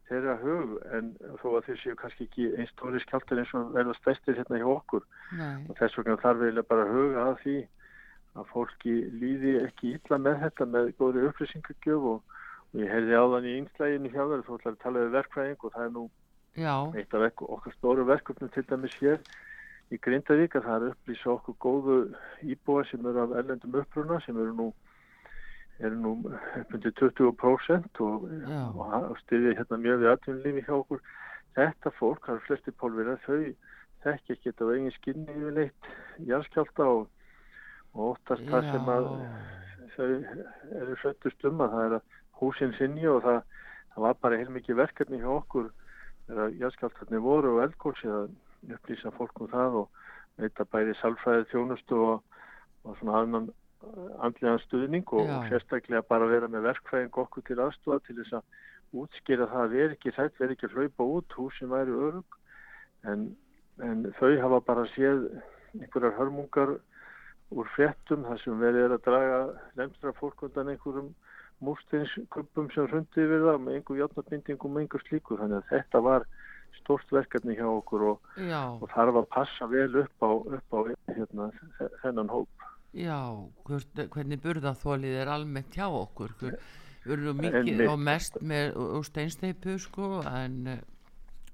þeirra 0.07 0.35
hug 0.41 0.75
en 0.95 1.09
þó 1.41 1.47
að 1.57 1.65
þeir 1.67 1.79
séu 1.81 1.95
kannski 1.99 2.27
ekki 2.27 2.45
einn 2.55 2.69
stóri 2.71 3.01
skjáltar 3.03 3.41
eins 3.41 3.53
og 3.57 3.73
verða 3.75 3.95
stæstir 3.97 4.37
hérna 4.37 4.61
hjá 4.61 4.67
okkur. 4.71 5.03
Nei, 5.35 5.65
og 5.67 5.79
þess 5.79 5.99
vegna 5.99 6.19
þarf 6.21 6.45
eiginlega 6.45 6.69
bara 6.69 6.85
að 6.85 6.93
huga 6.95 7.25
að 7.25 7.41
því 7.43 7.57
að 8.37 8.51
fólki 8.53 8.95
líði 9.19 9.53
ekki 9.65 9.95
illa 9.97 10.19
með 10.21 10.39
þetta 10.45 10.69
með 10.75 10.93
góðri 11.01 11.25
upplýsingagjöf 11.31 12.07
og, 12.13 12.37
og 12.69 12.79
ég 12.79 12.93
heyrði 12.93 13.19
áðan 13.19 13.49
í 13.49 13.57
einslæginu 13.57 14.13
hjá 14.13 14.21
þær 14.21 14.45
þú 14.45 14.57
ætlar 14.59 14.75
að 14.75 14.81
tala 14.85 15.03
við 15.03 15.13
verkfræðing 15.17 15.67
og 15.67 15.75
það 15.75 15.85
er 15.87 15.93
nú 15.97 16.05
já, 16.57 16.73
eitt 17.01 17.17
af 17.17 17.43
okkar 17.47 17.77
stóru 17.77 18.07
verkefnum 18.07 18.53
til 18.53 18.65
dæmis 18.69 18.97
hér 19.01 19.19
í 19.91 19.99
Grindavík 20.03 20.57
að 20.57 20.67
það 20.67 20.85
er 20.85 20.93
upplýsa 20.93 21.31
okkur 21.33 21.57
góðu 21.63 21.97
íbúa 22.43 22.83
sem 22.89 23.05
eru 23.07 23.23
af 23.23 23.35
erlendum 23.39 23.77
uppruna 23.81 24.19
sem 24.25 24.37
eru 24.37 24.55
nú 24.57 24.67
eru 25.79 25.99
nú 26.01 26.11
upp 26.25 26.73
undir 26.73 26.93
20% 26.97 28.01
og, 28.01 28.27
Já. 28.49 28.61
og, 28.73 29.17
styðja 29.23 29.55
hérna 29.59 29.79
mjög 29.83 30.03
við 30.03 30.13
atvinnulífi 30.13 30.63
hjá 30.65 30.73
okkur 30.79 31.03
þetta 31.57 31.93
fólk, 31.99 32.25
það 32.25 32.33
eru 32.35 32.45
flesti 32.47 32.73
pólverða 32.81 33.17
þau 33.25 33.37
þekki 34.05 34.33
ekki 34.35 34.51
þetta 34.51 34.65
á 34.65 34.71
eigin 34.73 34.95
skinni 34.97 35.35
yfirleitt 35.37 35.91
jarðskjálta 36.29 36.89
og, 36.95 37.05
og 37.93 38.03
óttast 38.11 38.49
það 38.49 38.71
sem 38.71 38.91
að 38.93 39.09
þau 39.95 40.09
eru 40.81 40.97
söttust 41.03 41.47
um 41.49 41.63
að 41.65 41.75
það 41.75 41.85
er 41.85 41.97
að 41.99 42.17
húsin 42.41 42.75
sinni 42.77 43.07
og 43.09 43.21
það, 43.25 43.39
það 43.93 44.07
var 44.07 44.19
bara 44.25 44.41
heilmikið 44.41 44.81
verkefni 44.81 45.21
hjá 45.21 45.31
okkur 45.37 45.71
þegar 46.27 46.59
jarðskjáltarnir 46.61 47.23
voru 47.23 47.55
og 47.55 47.63
eldgósi 47.67 48.11
að 48.11 48.27
upplýsa 48.65 49.13
fólk 49.15 49.41
um 49.43 49.51
það 49.51 49.79
og 49.81 50.03
veita 50.41 50.65
bæði 50.71 50.95
salfræði 51.01 51.47
þjónustu 51.51 52.01
og, 52.11 52.41
og 52.85 52.97
svona 52.99 53.21
annan 53.23 53.49
andlegan 54.25 54.61
stuðning 54.65 55.05
og, 55.13 55.29
og 55.29 55.49
sérstaklega 55.51 56.03
bara 56.09 56.29
vera 56.29 56.49
með 56.51 56.65
verkfræðing 56.71 57.19
okkur 57.23 57.45
til 57.47 57.59
aðstofa 57.61 58.01
til 58.05 58.17
þess 58.21 58.39
að 58.39 58.97
útskýra 58.97 59.47
það 59.51 59.63
að 59.63 59.75
vera 59.75 59.95
ekki 59.95 60.13
sætt, 60.15 60.39
vera 60.39 60.55
ekki 60.55 60.69
að 60.69 60.77
hlaupa 60.77 61.07
út, 61.17 61.37
húsin 61.37 61.71
væri 61.71 61.93
örug 62.07 62.37
en, 63.11 63.29
en 63.83 64.05
þau 64.19 64.33
hafa 64.41 64.61
bara 64.71 64.87
séð 64.95 65.27
einhverjar 65.77 66.15
hörmungar 66.17 66.77
úr 67.53 67.69
fréttum 67.75 68.25
þar 68.27 68.41
sem 68.43 68.59
verið 68.59 68.87
er 68.87 68.95
að 68.97 69.05
draga 69.05 69.39
lemstra 69.79 70.13
fólk 70.17 70.43
undan 70.47 70.73
einhverjum 70.73 71.13
múrsteinskuppum 71.63 72.69
sem 72.73 72.87
hrundi 72.89 73.23
yfir 73.23 73.45
það 73.45 73.61
með 73.63 73.77
einhver 73.77 74.01
játnabindingum 74.01 74.75
og 74.75 74.81
einhver 74.83 75.03
slíku. 75.07 75.37
Þannig 75.39 75.61
að 75.61 75.71
þetta 75.71 76.01
var 76.05 76.25
stórt 76.79 77.09
verkefni 77.11 77.55
hjá 77.57 77.65
okkur 77.67 78.03
og, 78.13 78.27
og 78.81 78.87
þarf 78.93 79.21
að 79.21 79.29
passa 79.33 79.67
vel 79.71 79.89
upp 80.03 80.23
á, 80.23 80.29
upp 80.57 80.75
á 80.75 80.79
hérna, 81.15 81.49
þe- 81.79 81.91
þennan 82.03 82.29
hóp. 82.31 82.67
já, 82.97 83.17
hvort, 83.67 84.03
hvernig 84.15 84.41
burðaþólið 84.41 85.17
er 85.21 85.31
almennt 85.33 85.75
hjá 85.75 85.87
okkur, 85.87 86.33
við 86.41 87.11
erum 87.17 87.41
mikið 87.43 87.83
og 87.91 87.99
mest 87.99 88.39
með 88.41 88.79
steinsteipu 89.07 89.77
sko, 89.79 90.21
en, 90.27 90.79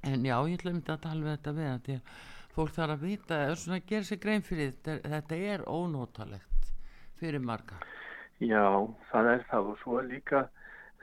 en 0.04 0.26
já, 0.26 0.38
ég 0.48 0.60
ætla 0.60 0.76
þetta 0.78 0.94
að 0.98 1.04
tala 1.08 1.26
við 1.26 1.36
þetta 1.38 1.56
við 1.58 1.74
því 1.88 1.98
að 1.98 2.14
fólk 2.54 2.74
þarf 2.78 2.94
að 2.94 3.04
vita, 3.08 3.42
að 3.50 3.80
gera 3.90 4.08
sér 4.08 4.20
grein 4.22 4.46
fyrir 4.46 4.72
þetta, 4.74 5.10
þetta 5.16 5.42
er 5.54 5.64
ónótalegt 5.66 6.72
fyrir 7.18 7.42
marga. 7.42 7.80
Já, 8.44 8.66
það 9.12 9.30
er 9.34 9.44
það 9.50 9.70
og 9.72 9.78
svo 9.82 9.98
er 10.02 10.10
líka 10.12 10.44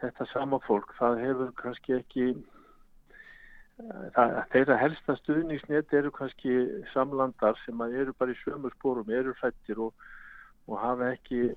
þetta 0.01 0.27
sama 0.33 0.59
fólk, 0.66 0.94
það 0.99 1.20
hefur 1.25 1.53
kannski 1.59 1.96
ekki 1.99 2.27
það, 4.14 4.34
þeirra 4.52 4.76
helsta 4.80 5.16
stuðningsnet 5.20 5.94
eru 5.96 6.12
kannski 6.14 6.56
samlandar 6.94 7.58
sem 7.64 7.80
eru 7.86 8.14
bara 8.18 8.34
í 8.34 8.38
sömu 8.42 8.72
spórum, 8.74 9.10
eru 9.12 9.34
hrættir 9.40 9.80
og, 9.86 10.06
og 10.68 10.78
hafa 10.82 11.12
ekki 11.14 11.48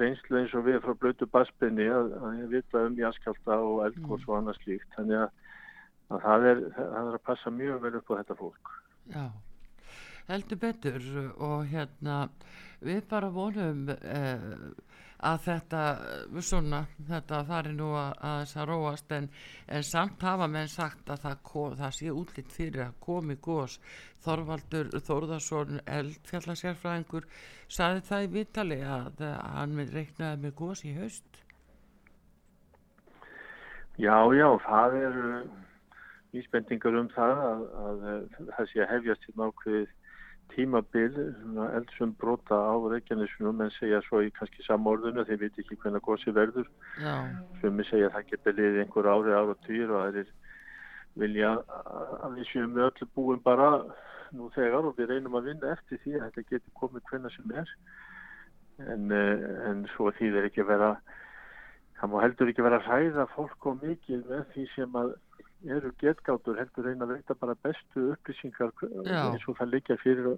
reynslu 0.00 0.40
eins 0.40 0.54
og 0.56 0.66
við 0.66 0.80
frá 0.84 0.94
blötu 1.00 1.28
basbynni 1.32 1.88
að, 1.92 2.12
að 2.20 2.42
vita 2.52 2.84
um 2.88 2.98
jaskjálta 3.00 3.58
og 3.64 3.82
eldgóðs 3.86 4.26
og 4.28 4.38
annað 4.38 4.60
slíkt. 4.60 4.88
Þannig 4.96 5.22
að, 5.24 5.30
að 6.10 6.26
það, 6.26 6.48
er, 6.50 6.62
það 6.76 7.00
er 7.00 7.18
að 7.18 7.26
passa 7.30 7.52
mjög 7.54 7.82
vel 7.84 7.94
upp 8.00 8.12
á 8.12 8.18
þetta 8.18 8.38
fólk. 8.42 8.72
Já, 9.14 9.24
heldur 10.28 10.62
betur. 10.66 11.08
Og 11.48 11.64
hérna 11.72 12.18
við 12.84 13.02
bara 13.10 13.32
vonum 13.32 13.86
uh, 13.94 14.68
að 15.24 15.38
þetta 15.46 15.82
eh, 16.06 16.40
svona, 16.44 16.82
þetta 17.08 17.42
fari 17.48 17.72
nú 17.76 17.92
að, 17.96 18.12
að 18.28 18.36
þess 18.42 18.60
að 18.60 18.68
róast. 18.70 19.14
En, 19.16 19.28
en 19.66 19.86
samt 19.86 20.26
hafa 20.26 20.48
menn 20.52 20.68
sagt 20.72 21.10
að 21.10 21.22
það, 21.24 21.38
ko, 21.50 21.64
það 21.80 21.96
sé 21.98 22.12
útlitt 22.12 22.52
fyrir 22.52 22.86
að 22.88 23.00
komi 23.06 23.38
gós 23.40 23.78
Þorvaldur 24.26 24.90
Þórðarsson 25.06 25.80
eldfjallasérfræðingur 25.86 27.28
saði 27.68 28.02
það 28.08 28.24
í 28.24 28.32
vitali 28.40 28.80
að, 28.82 29.22
að 29.22 29.36
hann 29.56 29.76
vil 29.78 29.90
reiknaði 29.92 30.42
með 30.42 30.56
gós 30.58 30.82
í 30.84 30.94
haust. 30.96 31.42
Já, 33.96 34.16
já, 34.36 34.48
það 34.66 34.98
eru 35.00 35.28
vísbendingar 36.34 36.98
um 37.00 37.06
það 37.14 37.38
að, 37.46 37.62
að, 37.82 38.02
það 38.56 38.68
sé 38.72 38.82
að 38.82 38.90
hefjast 38.92 39.24
til 39.24 39.36
nákvæðið 39.40 39.94
tímabil 40.54 41.16
eldsum 41.66 42.14
brota 42.20 42.56
á 42.56 42.74
Reykjanesunum 42.92 43.60
en 43.64 43.72
segja 43.76 44.00
svo 44.06 44.22
í 44.24 44.32
kannski 44.36 44.64
samorðinu 44.66 45.24
þeir 45.28 45.40
veit 45.44 45.60
ekki 45.62 45.78
hvernig 45.82 46.04
gósi 46.06 46.34
verður. 46.36 46.68
Já, 47.02 47.14
sem 47.60 47.80
við 47.80 47.90
segja 47.90 48.10
að 48.10 48.16
það 48.16 48.30
geti 48.32 48.54
liðið 48.56 48.82
einhver 48.84 49.10
ári 49.12 49.36
ára 49.36 49.56
týr 49.66 49.92
og 49.92 50.02
það 50.04 50.20
er 50.22 50.32
vilja 51.16 51.52
að 51.80 52.38
við 52.38 52.50
séum 52.52 52.74
við 52.76 52.88
öllu 52.90 53.10
búin 53.16 53.44
bara 53.44 53.70
nú 54.36 54.50
þegar 54.54 54.88
og 54.88 54.96
við 54.98 55.12
reynum 55.12 55.38
að 55.38 55.50
vinna 55.50 55.74
eftir 55.76 56.00
því 56.04 56.16
að 56.18 56.26
þetta 56.26 56.48
geti 56.50 56.74
komið 56.80 57.06
hvernig 57.10 57.36
sem 57.36 57.54
er. 57.62 57.76
En, 58.92 59.12
eh, 59.12 59.44
en 59.70 59.86
svo 59.94 60.10
þýðir 60.18 60.50
ekki 60.50 60.64
að 60.64 60.72
vera 60.74 60.90
það 61.96 62.10
má 62.12 62.18
heldur 62.22 62.50
ekki 62.52 62.64
vera 62.66 62.80
að 62.80 62.88
hræða 62.90 63.24
fólk 63.32 63.68
og 63.70 63.78
mikið 63.82 64.26
með 64.28 64.42
því 64.52 64.64
sem 64.74 64.98
að 65.00 65.14
eru 65.64 65.92
getgátur 66.00 66.58
heldur 66.60 66.84
reyna 66.86 67.06
að 67.06 67.16
veita 67.16 67.34
bara 67.40 67.56
bestu 67.64 68.10
upplýsingar 68.12 68.72
Já. 69.06 69.32
eins 69.32 69.46
og 69.48 69.56
það 69.58 69.72
liggja 69.72 69.96
fyrir 70.02 70.28
á, 70.32 70.34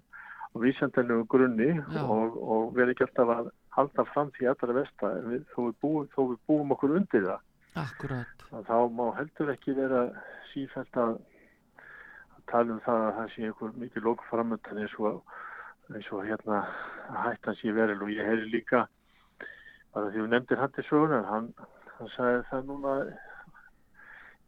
vísendalegu 0.58 1.26
grunni 1.28 1.70
Já. 1.74 2.02
og, 2.04 2.38
og 2.38 2.74
vera 2.76 2.94
ekki 2.94 3.06
alltaf 3.08 3.32
að 3.34 3.50
halda 3.76 4.04
fram 4.12 4.30
því 4.36 4.50
allra 4.52 4.76
versta 4.80 5.12
við, 5.26 5.42
þó, 5.52 5.58
við 5.66 5.74
búum, 5.82 6.08
þó 6.14 6.20
við 6.32 6.38
búum 6.48 6.74
okkur 6.76 6.96
undir 7.00 7.26
það 7.26 7.82
akkurat 7.84 8.46
þá 8.68 8.78
má 8.94 9.04
heldur 9.18 9.52
ekki 9.52 9.76
vera 9.76 10.06
sífælt 10.52 10.96
að, 11.02 11.18
tala 12.48 12.72
um 12.72 12.80
það 12.80 13.02
að 13.04 13.16
það 13.18 13.32
sé 13.34 13.42
einhver 13.44 13.74
mikið 13.82 14.06
lókframöndan 14.06 14.78
eins 14.82 14.94
og, 15.04 15.18
eins 15.92 16.06
og 16.16 16.24
hérna 16.24 16.62
að 17.08 17.18
hættan 17.26 17.58
sé 17.58 17.74
verið 17.76 18.06
og 18.06 18.12
ég 18.14 18.24
heyri 18.24 18.48
líka 18.54 18.86
bara 19.92 20.08
því 20.08 20.22
við 20.22 20.30
nefndir 20.32 20.62
hann 20.62 20.72
til 20.72 20.86
sögunar 20.88 21.28
hann, 21.28 21.50
hann 21.98 22.12
sagði 22.14 22.46
það 22.48 22.70
núna 22.70 22.94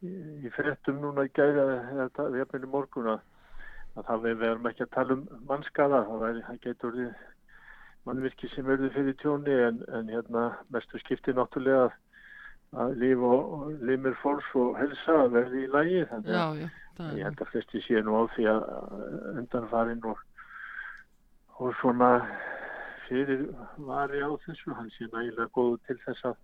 í, 0.05 0.51
fréttum 0.55 1.01
núna 1.01 1.27
í 1.27 1.33
gæða 1.35 1.65
við 1.71 2.39
hefum 2.41 2.67
í 2.67 2.71
morgun 2.75 3.11
að, 3.15 3.25
að 3.95 4.07
það 4.09 4.23
við 4.27 4.39
verum 4.45 4.71
ekki 4.71 4.87
að 4.87 4.95
tala 4.95 5.17
um 5.17 5.25
mannskada 5.49 6.05
það, 6.09 6.41
getur 6.63 7.01
mannvirki 8.05 8.49
sem 8.55 8.65
verður 8.65 8.95
fyrir 8.95 9.19
tjóni 9.21 9.57
en, 9.67 9.83
en 9.93 10.09
hérna 10.09 10.47
mestu 10.73 11.01
skipti 11.01 11.35
náttúrulega 11.37 11.89
að 11.89 11.99
að 12.79 12.93
líf 13.01 13.23
og, 13.27 13.39
og 13.55 13.71
limir 13.83 14.13
fólks 14.21 14.47
og 14.55 14.77
helsa 14.79 15.25
verði 15.33 15.65
í 15.65 15.71
lægi 15.71 16.03
þannig 16.11 16.31
Já, 16.31 16.43
að 16.43 16.61
já, 16.61 16.67
það 16.97 17.17
ég 17.17 17.27
held 17.27 17.41
að 17.43 17.49
flesti 17.51 17.81
sé 17.83 18.03
nú 18.05 18.15
á 18.15 18.23
því 18.35 18.45
að 18.51 18.61
undanfarin 19.41 20.05
og, 20.07 20.21
og 21.59 21.73
svona 21.81 22.11
fyrir 23.09 23.43
vari 23.89 24.23
á 24.23 24.31
þessu 24.45 24.77
hann 24.77 24.91
sé 24.95 25.09
nægilega 25.09 25.51
góð 25.57 25.75
til 25.89 25.97
þess 26.05 26.29
að, 26.31 26.37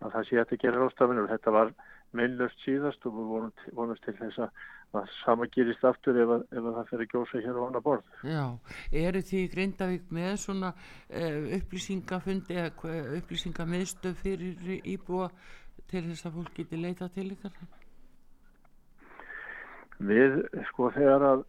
að 0.00 0.16
það 0.16 0.30
sé 0.30 0.40
að 0.40 0.56
gera 0.64 0.80
rástafinur 0.80 1.28
þetta 1.34 1.54
var 1.58 1.74
meinlöst 2.16 2.62
síðast 2.64 3.04
og 3.08 3.16
við 3.18 3.28
vonum, 3.32 3.52
vonumst 3.76 4.04
til 4.06 4.16
þess 4.18 4.44
að 4.44 5.12
sama 5.24 5.48
gerist 5.50 5.84
aftur 5.86 6.18
ef, 6.22 6.32
að, 6.36 6.44
ef 6.54 6.68
að 6.70 6.76
það 6.76 7.00
að 7.00 7.06
gjósa 7.12 7.42
hér 7.42 7.58
á 7.58 7.62
hana 7.64 7.82
borð 7.82 8.26
Já, 8.30 8.44
eru 9.04 9.22
því 9.30 9.40
Grindavík 9.54 10.12
með 10.14 10.36
svona 10.44 10.70
uh, 10.74 11.40
upplýsingafundi 11.58 12.58
eða 12.60 12.98
upplýsingamiðstöð 13.18 14.20
fyrir 14.22 14.76
íbúa 14.94 15.30
til 15.90 16.04
þess 16.10 16.28
að 16.28 16.38
fólk 16.38 16.54
geti 16.60 16.78
leita 16.80 17.10
til 17.14 17.26
ykkar? 17.34 17.58
Við, 20.04 20.40
sko, 20.70 20.88
þegar 20.94 21.26
að 21.32 21.44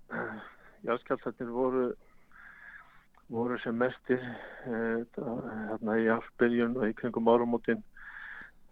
jáskjáltarnir 0.86 1.54
voru 1.54 1.86
voru 3.30 3.58
sem 3.64 3.78
mestir 3.78 4.22
eh, 4.22 5.02
hérna 5.16 5.98
í 5.98 6.10
ársbyrjun 6.14 6.78
og 6.78 6.90
í 6.92 6.96
kringum 6.98 7.30
árumótin 7.32 7.82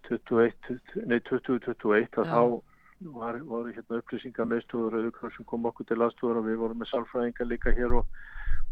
21, 0.10 0.78
nei 1.10 1.20
2021 1.30 2.20
að 2.22 2.30
Já. 2.30 2.34
þá 2.34 2.42
var, 3.18 3.40
voru 3.48 3.74
hérna 3.76 4.00
upplýsingar 4.00 4.48
meðstúður 4.52 5.00
auðvitað 5.00 5.36
sem 5.36 5.48
kom 5.50 5.68
okkur 5.70 5.90
til 5.90 6.00
aðstúður 6.02 6.40
og 6.42 6.48
við 6.48 6.62
vorum 6.62 6.82
með 6.82 6.92
sálfræðingar 6.92 7.50
líka 7.50 7.76
hér 7.76 7.98
og, 8.00 8.18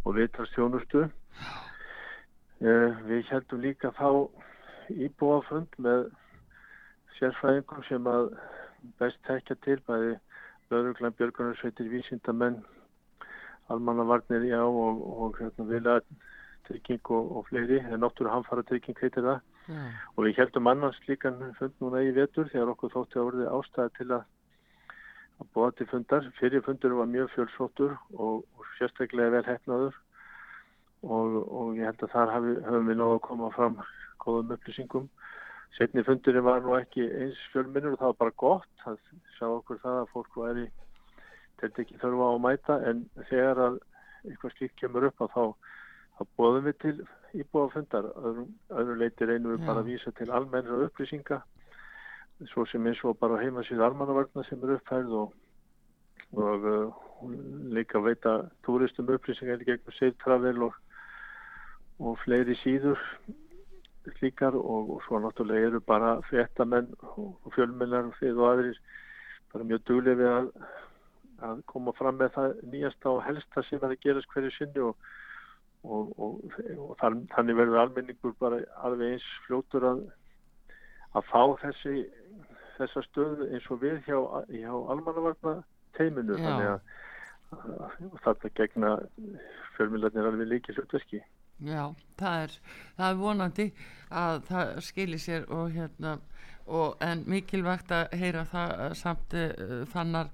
og 0.06 0.18
viðtalstjónustu 0.18 1.04
eh, 1.06 2.90
við 3.10 3.32
heldum 3.32 3.64
líka 3.66 3.94
þá 3.98 4.10
íbúafund 4.92 5.80
með 5.82 6.10
sérfræðingum 7.20 7.88
sem 7.88 8.08
að 8.10 8.34
best 9.00 9.20
tekja 9.28 9.58
til 9.66 9.80
bæði 9.88 10.18
lögreglan, 10.72 11.16
björgunarsveitir, 11.20 11.90
vísindamenn, 11.92 12.62
almannavarnir, 13.68 14.46
já, 14.48 14.62
og, 14.64 15.02
og 15.24 15.40
hérna, 15.40 15.66
vilja 15.68 15.98
trygging 16.68 17.12
og, 17.12 17.32
og 17.38 17.48
fleiri, 17.50 17.82
en 17.84 18.00
náttúrulega 18.04 18.38
hamfara 18.38 18.64
trygging 18.70 18.98
heitir 19.02 19.28
það. 19.28 19.42
Já, 19.70 19.82
Og 20.18 20.26
við 20.26 20.40
heldum 20.42 20.70
annars 20.72 21.00
líkan 21.08 21.40
fund 21.58 21.74
núna 21.84 22.02
í 22.04 22.14
vetur 22.16 22.50
þegar 22.50 22.74
okkur 22.74 22.94
þótti 22.96 23.20
að 23.20 23.28
orðið 23.30 23.52
ástæði 23.56 23.94
til 23.98 24.08
að, 24.18 24.24
að 25.42 25.52
búa 25.56 25.72
til 25.78 25.88
fundar. 25.92 26.30
Fyrir 26.40 26.66
fundur 26.66 26.98
var 26.98 27.12
mjög 27.12 27.34
fjölsóttur 27.36 27.98
og, 28.18 28.42
og 28.58 28.72
sérstaklega 28.80 29.36
vel 29.38 29.46
hefnaður 29.48 29.98
og, 31.02 31.38
og 31.42 31.78
ég 31.78 31.90
held 31.90 32.06
að 32.06 32.14
þar 32.16 32.34
hafi, 32.36 32.56
höfum 32.68 32.90
við 32.92 33.02
náðu 33.02 33.18
að 33.18 33.26
koma 33.30 33.52
fram 33.58 33.78
góðum 34.26 34.56
upplýsingum. 34.58 35.10
Setni 35.78 36.04
fundurinn 36.04 36.46
var 36.46 36.64
nú 36.66 36.76
ekki 36.78 37.06
eins 37.08 37.40
fjölminnur 37.54 37.96
og 37.96 38.02
það 38.02 38.12
var 38.12 38.20
bara 38.26 38.40
gott 38.44 38.88
að 38.90 38.98
sjá 39.38 39.48
okkur 39.48 39.80
það 39.82 40.02
að 40.02 40.12
fólk 40.16 40.42
væri 40.42 40.66
þetta 41.62 41.84
ekki 41.84 42.02
þörfa 42.02 42.28
á 42.28 42.32
að 42.34 42.44
mæta 42.44 42.78
en 42.90 43.06
þegar 43.30 43.62
að 43.68 43.78
eitthvað 44.28 44.56
slíkt 44.58 44.80
kemur 44.82 45.08
upp 45.08 45.24
að 45.24 45.32
þá, 45.36 45.44
þá 46.18 46.28
bóðum 46.38 46.68
við 46.70 46.78
til 46.84 46.96
íbúafundar 47.42 48.10
öðru, 48.12 48.46
öðru 48.70 48.98
leiti 49.00 49.28
reynum 49.28 49.54
við 49.54 49.62
Já. 49.64 49.68
bara 49.70 49.84
að 49.84 49.90
vísa 49.92 50.14
til 50.18 50.30
almennra 50.32 50.80
upplýsinga 50.88 51.40
svo 52.50 52.66
sem 52.70 52.88
eins 52.90 53.02
og 53.06 53.20
bara 53.22 53.40
heimasíð 53.42 53.84
almannavarna 53.86 54.44
sem 54.48 54.64
er 54.66 54.76
uppfærð 54.78 55.14
og, 55.20 55.36
og 56.34 56.66
uh, 56.72 57.04
líka 57.76 58.02
veita 58.02 58.38
túristum 58.66 59.12
upplýsingar 59.14 59.64
gegnum 59.68 59.96
Safetravel 59.98 60.66
og, 60.68 60.76
og 62.02 62.18
fleiri 62.26 62.58
síður 62.64 63.00
slíkar 64.18 64.58
og, 64.58 64.96
og 64.98 65.02
svo 65.06 65.22
náttúrulega 65.22 65.70
eru 65.70 65.82
bara 65.86 66.16
fréttamenn 66.30 66.90
og, 67.14 67.36
fjölmennar 67.56 68.10
og 68.10 68.16
þið 68.20 68.40
og 68.40 68.52
aðrir 68.52 68.80
bara 69.54 69.68
mjög 69.70 69.84
duglega 69.88 70.18
við 70.18 70.32
að, 70.32 70.48
að 71.52 71.66
koma 71.70 71.94
fram 71.98 72.18
með 72.18 72.34
það 72.38 72.56
nýjasta 72.74 73.12
og 73.12 73.24
helsta 73.28 73.64
sem 73.68 73.84
er 73.84 73.94
að 73.94 74.02
gerast 74.02 74.34
hverju 74.34 74.54
sinni 74.58 74.88
og, 74.90 75.12
og, 75.84 76.12
og, 76.22 76.42
og 76.78 76.96
þann, 77.02 77.24
þannig 77.36 77.58
verður 77.58 77.84
almenningur 77.84 78.36
bara 78.40 78.62
alveg 78.86 79.16
eins 79.16 79.28
fljótur 79.48 79.88
að, 79.92 80.02
að 81.18 81.30
fá 81.32 81.42
þessi 81.64 81.96
þessa 82.78 83.04
stöðu 83.10 83.50
eins 83.52 83.68
og 83.74 83.82
við 83.82 84.00
hjá, 84.08 84.18
hjá 84.50 84.72
almannavarna 84.72 85.58
teiminu 85.98 86.38
þannig 86.40 86.70
að, 86.72 86.96
að 87.52 88.18
þetta 88.26 88.54
gegna 88.60 88.96
fjölmjölarnir 89.78 90.30
alveg 90.32 90.50
líki 90.50 90.76
hlutverki. 90.78 91.22
já, 91.62 91.84
það 92.20 92.46
er, 92.46 92.58
það 92.98 93.08
er 93.10 93.20
vonandi 93.20 93.68
að 94.24 94.42
það 94.50 94.74
skilir 94.88 95.22
sér 95.22 95.46
og 95.54 95.76
hérna, 95.76 96.18
og, 96.66 96.96
en 97.04 97.26
mikilvægt 97.30 97.92
að 97.94 98.18
heyra 98.22 98.46
það 98.50 98.98
samt 98.98 99.38
uh, 99.38 99.82
fannar 99.92 100.32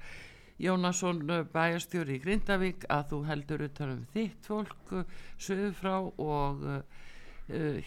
Jónasson 0.62 1.22
uh, 1.30 1.43
bæjarstjóri 1.54 2.17
í 2.17 2.22
Grindavík 2.24 2.88
að 2.93 3.12
þú 3.12 3.20
heldur 3.30 3.65
utan 3.67 3.93
um 3.96 4.06
þitt 4.13 4.50
fólk 4.50 4.93
uh, 4.96 5.17
sögur 5.38 5.76
frá 5.78 5.96
og 6.00 6.63
uh, 6.67 6.80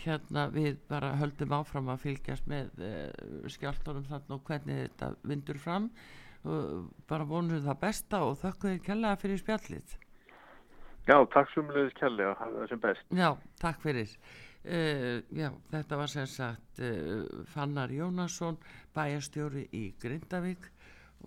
hérna 0.04 0.46
við 0.54 0.78
bara 0.88 1.16
höldum 1.20 1.56
áfram 1.58 1.90
að 1.92 2.04
fylgjast 2.06 2.46
með 2.50 2.70
uh, 2.80 3.48
skjáltunum 3.50 4.06
þarna 4.08 4.38
og 4.38 4.44
hvernig 4.46 4.84
þetta 4.86 5.14
vindur 5.22 5.58
fram 5.62 5.90
uh, 6.44 6.86
bara 7.10 7.26
vonum 7.28 7.64
það 7.64 7.82
besta 7.82 8.22
og 8.28 8.38
þökkum 8.44 8.76
þér 8.76 8.86
kærlega 8.86 9.20
fyrir 9.24 9.42
spjallið 9.42 9.98
Já, 11.08 11.16
takk 11.32 11.48
sumulegis 11.54 11.96
kærlega, 11.98 12.34
hafa 12.38 12.60
það 12.60 12.70
sem 12.70 12.80
best. 12.82 13.06
Já, 13.16 13.28
takk 13.60 13.80
fyrir. 13.82 14.10
Uh, 14.60 15.22
já, 15.32 15.48
þetta 15.72 15.96
var 15.96 16.10
sem 16.12 16.26
sagt 16.28 16.82
uh, 16.84 17.22
Fannar 17.48 17.92
Jónasson, 17.94 18.58
bæjarstjóri 18.94 19.64
í 19.72 19.86
Grindavík 20.02 20.68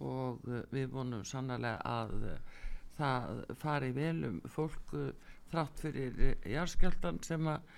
og 0.01 0.43
uh, 0.47 0.61
við 0.73 0.89
vonum 0.93 1.23
sannlega 1.27 1.77
að 1.85 2.13
uh, 2.31 2.59
það 2.97 3.43
fari 3.61 3.91
vel 3.95 4.17
um 4.29 4.41
fólk 4.49 4.93
þrátt 5.51 5.85
fyrir 5.85 6.19
uh, 6.19 6.35
jarðskjáltan 6.49 7.21
sem 7.25 7.47
að, 7.47 7.71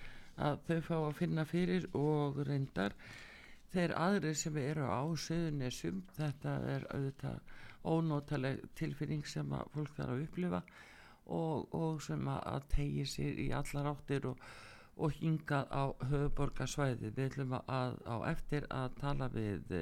að 0.47 0.60
þau 0.69 0.82
fá 0.89 0.95
að 1.01 1.15
finna 1.19 1.45
fyrir 1.49 1.88
og 1.97 2.41
reyndar 2.47 2.95
þeir 3.75 3.93
aðrir 3.99 4.36
sem 4.39 4.58
eru 4.62 4.88
á 4.88 5.04
söðunisum, 5.19 6.04
þetta 6.15 6.58
er 6.71 6.86
auðvitað 6.93 7.56
ónótaleg 7.86 8.62
tilfinning 8.80 9.25
sem 9.28 9.51
að 9.54 9.71
fólk 9.73 9.97
þarf 9.97 10.13
að 10.13 10.21
upplifa 10.25 10.62
og, 11.25 11.73
og 11.75 12.01
sem 12.06 12.30
að, 12.30 12.67
tegi 12.73 13.06
sér 13.10 13.41
í 13.41 13.49
allar 13.58 13.91
áttir 13.91 14.30
og, 14.32 14.41
og 14.95 15.13
hingað 15.19 15.69
á 15.73 15.84
höfuborgarsvæði 16.10 17.12
við 17.12 17.30
ætlum 17.30 17.56
að 17.60 17.99
á 18.08 18.15
eftir 18.32 18.67
að 18.73 18.97
tala 19.01 19.30
við 19.34 19.75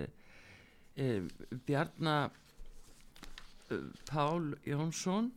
Bjarnar 0.96 2.30
e, 3.70 3.80
Pál 4.10 4.54
Jónsson 4.68 5.32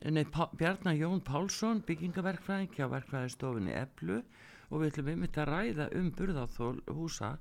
Nei, 0.00 0.24
Bjarnar 0.56 0.96
Jón 0.96 1.20
Pálsson 1.20 1.82
byggingaverkfræðing 1.84 2.70
hjá 2.72 2.86
verkfræðistofinni 2.88 3.74
Eblu. 3.76 4.22
Og 4.70 4.80
við 4.80 4.94
ætlum 4.94 5.10
einmitt 5.12 5.36
að 5.42 5.50
ræða 5.50 5.88
um 5.98 6.08
burðáþól 6.16 6.78
húsa 6.96 7.34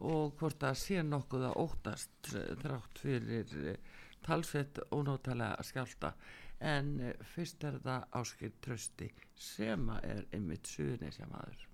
og 0.00 0.34
hvort 0.40 0.58
það 0.58 0.78
sé 0.80 1.04
nokkuð 1.06 1.46
að 1.50 1.58
óttast 1.62 2.32
eh, 2.34 2.50
þrátt 2.64 3.02
fyrir 3.04 3.54
talsveit 4.26 4.82
ónótalega 4.90 5.62
skjálta 5.70 6.14
en 6.72 6.94
fyrst 7.34 7.64
er 7.68 7.78
það 7.84 8.08
áskil 8.20 8.52
trösti 8.64 9.12
sem 9.36 9.86
að 9.94 10.08
er 10.14 10.24
einmitt 10.34 10.72
suðunisja 10.72 11.28
maður 11.30 11.69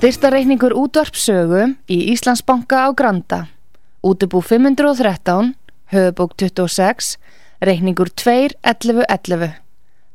Styrtareikningur 0.00 0.72
útvarpsögu 0.72 1.74
í 1.84 1.96
Íslandsbanka 2.14 2.88
á 2.88 2.96
Granda. 2.96 3.52
Útubú 4.00 4.40
513, 4.40 5.52
höfubók 5.92 6.32
26, 6.40 7.18
reikningur 7.60 8.08
2.11.11. 8.08 9.60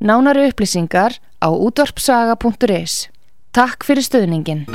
Nánari 0.01 0.47
upplýsingar 0.49 1.21
á 1.37 1.53
útvarpsaga.is. 1.53 3.13
Takk 3.53 3.85
fyrir 3.85 4.01
stöðningin. 4.01 4.65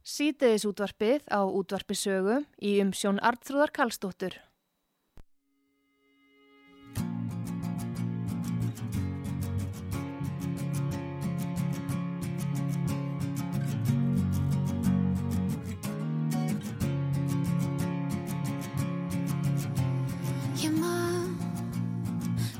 Sýteðis 0.00 0.64
útvarpið 0.64 1.28
á 1.28 1.44
útvarpisögu 1.44 2.46
í 2.64 2.80
umsjón 2.80 3.20
Arnþrúðar 3.20 3.76
Karlsdóttur. 3.76 4.40
man 20.86 21.28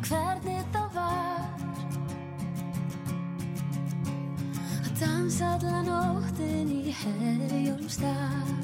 hvernig 0.06 0.62
það 0.74 0.88
var. 0.94 1.48
Að 4.82 4.92
dansa 5.00 5.52
alla 5.56 5.80
nóttin 5.86 6.68
í 6.74 6.94
herjólum 7.00 7.90
stað 7.90 8.54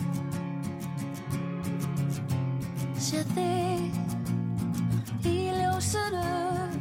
sé 3.03 3.23
þig 3.35 3.91
í 5.29 5.39
ljósunum. 5.59 6.79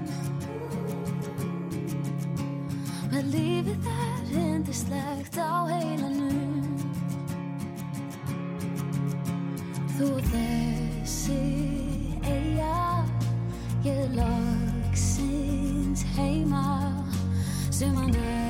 Með 3.12 3.34
lífið 3.36 3.82
þar 3.88 4.30
hendislegt 4.36 5.42
á 5.42 5.68
heilanum. 5.72 6.41
Sem 17.82 18.41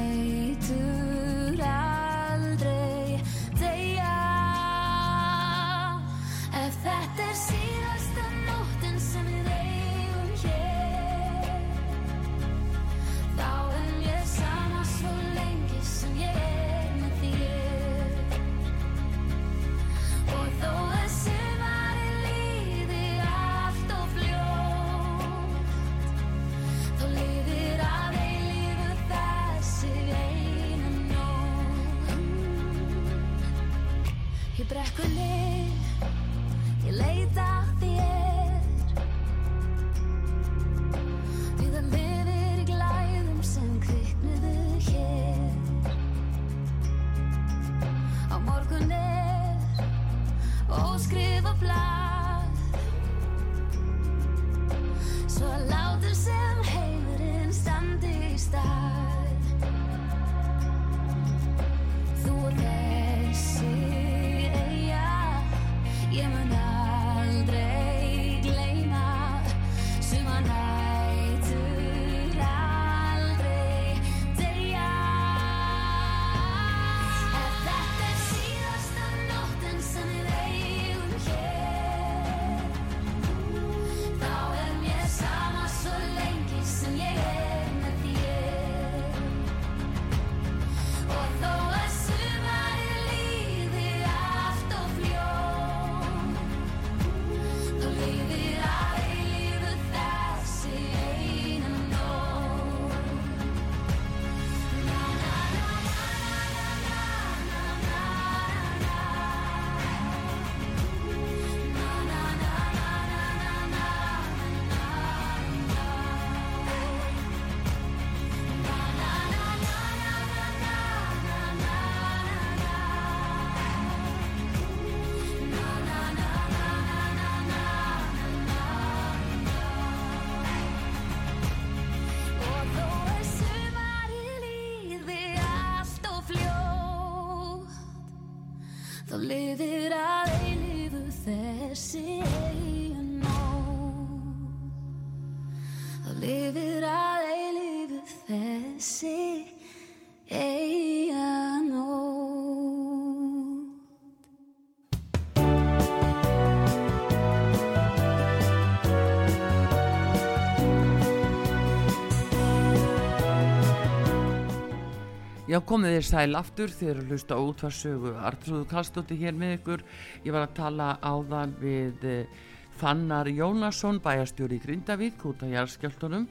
Já, 165.52 165.58
komið 165.68 165.98
þér 165.98 166.06
sæl 166.08 166.38
aftur 166.40 166.72
þegar 166.72 167.00
að 167.02 167.10
hlusta 167.12 167.38
útvarsögu 167.44 168.12
Artrúðu 168.24 168.64
Kallstóttir 168.72 169.18
hér 169.20 169.34
með 169.36 169.58
ykkur. 169.58 169.82
Ég 170.24 170.32
var 170.32 170.46
að 170.46 170.54
tala 170.56 170.86
áðan 171.04 171.56
við 171.60 172.06
eh, 172.08 172.38
Fannar 172.80 173.28
Jónasson, 173.28 173.98
bæjastjóri 174.00 174.62
í 174.62 174.64
Grindavík, 174.64 175.26
út 175.28 175.42
af 175.44 175.52
jarðskjáltunum 175.52 176.30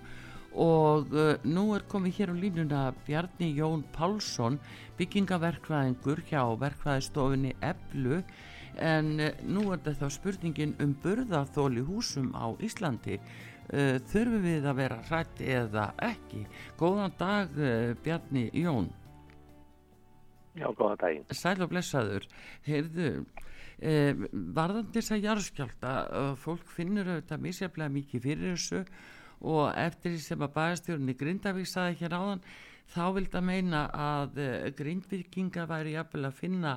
og 0.57 1.13
uh, 1.13 1.35
nú 1.45 1.67
er 1.77 1.85
komið 1.93 2.17
hér 2.17 2.33
á 2.33 2.41
línuna 2.41 2.79
Bjarni 3.05 3.51
Jón 3.59 3.83
Pálsson, 3.93 4.57
byggingaverkvæðingur 4.97 6.25
hjá 6.31 6.41
verkvæðistofinni 6.63 7.53
Eblu 7.61 8.23
en 8.81 9.13
uh, 9.21 9.29
nú 9.45 9.67
er 9.75 9.85
þetta 9.85 10.09
spurningin 10.17 10.73
um 10.81 10.97
burðaþóli 11.05 11.85
húsum 11.85 12.33
á 12.33 12.57
Íslandi. 12.57 13.21
Uh, 13.69 14.01
þurfum 14.11 14.49
við 14.49 14.65
að 14.65 14.81
vera 14.81 14.99
hrætt 15.11 15.45
eða 15.45 15.91
ekki? 16.09 16.47
Góðan 16.81 17.15
dag 17.21 17.53
Bjarni 18.01 18.49
Jón. 18.57 18.89
Já, 20.61 20.67
góðan 20.77 21.01
daginn. 21.01 21.29
Sæl 21.33 21.57
og 21.65 21.71
blessaður, 21.73 22.27
heyrðu, 22.67 23.13
eh, 23.81 24.27
varðandi 24.59 24.99
þess 24.99 25.15
að 25.17 25.25
jarðskjálta, 25.29 25.95
uh, 26.21 26.35
fólk 26.37 26.67
finnur 26.77 27.09
auðvitað 27.09 27.47
misjaflega 27.47 27.95
mikið 27.97 28.27
fyrir 28.29 28.55
þessu 28.55 28.85
og 29.41 29.71
eftir 29.81 30.13
því 30.15 30.25
sem 30.25 30.43
að 30.45 30.57
bæðastjórunni 30.59 31.15
Grindavík 31.17 31.69
saði 31.69 31.97
hér 32.03 32.17
áðan, 32.19 32.43
þá 32.91 33.05
vildi 33.17 33.39
að 33.39 33.47
meina 33.47 33.85
að 33.95 34.41
eh, 34.43 34.69
grindvirkinga 34.77 35.67
væri 35.71 35.95
jafnvel 35.95 36.27
að 36.29 36.37
finna 36.41 36.75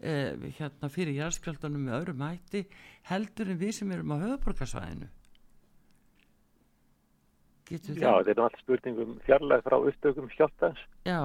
eh, 0.00 0.32
hérna 0.58 0.90
fyrir 0.92 1.18
jarðskjáltanum 1.18 1.86
með 1.88 1.98
öðrum 2.00 2.24
hætti 2.26 2.64
heldur 3.10 3.52
en 3.52 3.60
við 3.60 3.74
sem 3.80 3.92
erum 3.92 4.14
á 4.14 4.22
höfuborgarsvæðinu. 4.22 5.10
Já, 7.66 8.12
þetta 8.22 8.30
er 8.30 8.40
allt 8.44 8.60
spurningum 8.62 9.16
fjarlæð 9.26 9.64
frá 9.66 9.74
upptökum 9.90 10.28
skjáltans. 10.30 10.82
Já, 11.02 11.18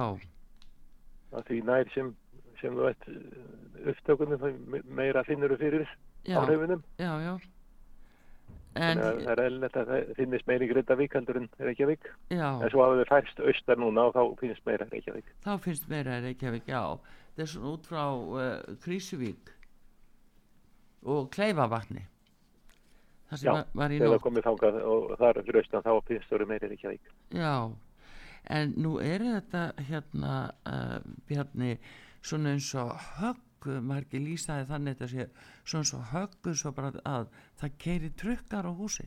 að 1.32 1.46
því 1.48 1.60
nær 1.68 1.90
sem, 1.94 2.12
sem 2.60 2.74
þú 2.76 2.88
veit 2.88 3.08
upptökunum 3.92 4.38
þá 4.42 4.50
me- 4.74 4.82
meira 5.00 5.24
finnur 5.28 5.54
þú 5.54 5.58
fyrir 5.62 5.86
já. 7.24 7.32
en 8.74 8.82
En, 8.82 8.98
það 8.98 9.26
er 9.32 9.40
eðlilegt 9.46 9.74
að 9.76 9.88
það 9.90 10.12
finnist 10.16 10.46
meira 10.48 10.64
í 10.64 10.68
Grindavík 10.70 11.12
heldur 11.18 11.36
en 11.42 11.48
Reykjavík. 11.58 12.06
Já. 12.32 12.46
en 12.62 12.70
svo 12.72 12.84
hafa 12.84 13.02
þau 13.02 13.08
færst 13.10 13.40
austar 13.44 13.76
núna 13.82 14.06
og 14.08 14.14
þá 14.16 14.22
finnst 14.40 14.64
meira 14.66 14.86
Reykjavík. 14.92 15.26
Þá 15.44 15.52
finnst 15.60 15.88
meira 15.92 16.14
að 16.18 16.28
Reykjavík, 16.30 16.70
já. 16.72 16.84
Svona 17.36 17.72
út 17.72 17.86
frá 17.88 18.04
uh, 18.12 18.76
Krísuvík 18.84 19.52
og 21.04 21.30
Kleifavatni. 21.34 22.04
Það 23.32 23.38
sem 23.40 23.48
Já, 23.48 23.64
var, 23.74 23.90
í 23.90 23.98
nótt. 23.98 24.22
og 24.84 25.14
þar 25.18 25.38
fyrir 25.42 25.60
austan 25.62 25.82
þá 25.86 25.92
finnst 26.08 26.28
þau 26.32 26.46
meira 26.46 26.68
Reykjavík. 26.68 27.12
Já, 27.32 27.54
en 28.50 28.74
nú 28.76 28.96
er 29.00 29.22
þetta 29.22 29.62
hérna 29.88 30.32
uh, 30.66 30.98
Bjarni 31.28 31.76
svona 32.22 32.52
eins 32.56 32.72
og 32.74 32.94
högg 33.20 33.68
margir 33.86 34.20
lýsaði 34.24 34.66
þannig 34.66 34.96
þetta 34.98 35.08
sé 35.12 35.26
svona 35.64 35.82
eins 35.84 35.94
og 35.94 36.08
höggu 36.12 36.54
svo 36.58 36.72
bara 36.74 36.90
að 37.06 37.28
það 37.60 37.76
keiri 37.78 38.10
trukkar 38.18 38.66
á 38.66 38.72
húsi. 38.74 39.06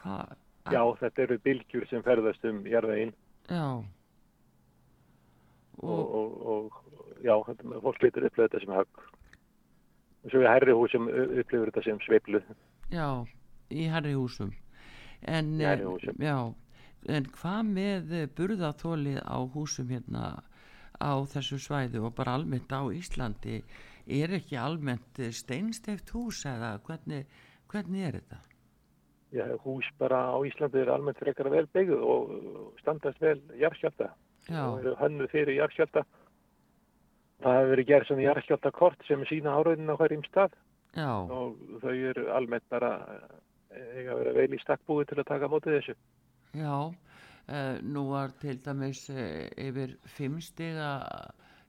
Hvað 0.00 0.36
Já, 0.72 0.80
þetta 1.00 1.22
eru 1.26 1.36
bylgjur 1.44 1.84
sem 1.90 2.02
ferðast 2.06 2.44
um 2.48 2.62
jarðveginn. 2.64 3.10
Já. 3.52 3.66
Og, 5.84 6.14
og, 6.14 6.46
og, 6.46 6.72
og 6.80 7.24
já, 7.24 7.34
þetta- 7.48 7.80
fólk 7.84 8.02
lítur 8.02 8.24
upplöðu 8.30 8.48
þetta 8.48 8.60
sem 8.64 8.72
högg. 8.78 9.02
Og 10.24 10.30
svo 10.32 10.40
við 10.40 10.48
hærri 10.48 10.72
húsum 10.78 11.08
upplifur 11.12 11.68
þetta 11.68 11.82
sem 11.84 11.98
sveiflu. 12.06 12.40
Já, 12.94 13.08
í 13.70 13.84
herri 13.92 14.14
húsum. 14.16 14.54
En 15.28 15.50
Í 15.60 15.64
hærri 15.68 15.84
eh, 15.84 15.90
húsum. 15.90 16.16
já, 16.24 16.38
en 17.08 17.28
hvað 17.36 17.70
með 17.70 18.12
eh, 18.14 18.28
burðaþólið 18.36 19.20
á 19.24 19.38
húsum 19.54 19.90
hérna 19.92 20.24
á 21.00 21.12
þessu 21.28 21.58
svæði 21.60 22.00
og 22.00 22.14
bara 22.16 22.36
almennt 22.38 22.72
á 22.72 22.82
Íslandi 22.94 23.60
er 24.06 24.34
ekki 24.36 24.56
almennt 24.60 25.20
eh, 25.20 25.32
steinsteift 25.32 26.12
hús 26.14 26.44
eða 26.48 26.76
hvernig, 26.86 27.24
hvernig 27.72 28.08
er 28.08 28.18
þetta? 28.20 28.40
Já, 29.34 29.46
hús 29.64 29.86
bara 29.98 30.20
á 30.30 30.38
Íslandi 30.46 30.82
er 30.84 30.92
almennt 30.94 31.18
frekar 31.18 31.50
vel 31.50 31.66
byggð 31.74 31.98
og 31.98 32.76
standast 32.80 33.20
vel 33.22 33.40
jarðskjálta. 33.58 34.12
Já, 34.46 34.60
og 34.68 34.82
eru 34.82 34.92
hönnu 35.00 35.26
fyrir 35.32 35.56
jarðskjálta. 35.58 36.04
Það 37.42 37.56
hefur 37.58 37.72
verið 37.72 37.88
gerð 37.88 38.08
svona 38.08 38.26
jarðskjálta 38.28 38.72
kort 38.76 39.08
sem 39.08 39.24
sína 39.28 39.56
áraðin 39.58 39.90
á 39.90 39.98
hverjum 39.98 40.22
stað 40.28 40.54
já, 40.94 41.10
og 41.10 41.80
þau 41.82 41.94
eru 41.94 42.28
almennt 42.36 42.68
bara 42.70 42.92
eh, 43.74 43.88
eiga 43.98 44.20
vera 44.20 44.36
vel 44.36 44.52
í 44.54 44.60
stakkbúi 44.62 45.08
til 45.08 45.18
að 45.18 45.30
taka 45.32 45.50
á 45.50 45.52
móti 45.52 45.72
þessu. 45.74 45.96
Já 46.54 46.94
uh, 47.48 47.76
nú 47.82 48.08
var 48.10 48.34
til 48.40 48.60
dæmis 48.64 49.08
uh, 49.10 49.48
yfir 49.58 49.96
fimm 50.06 50.40
stiga 50.40 50.90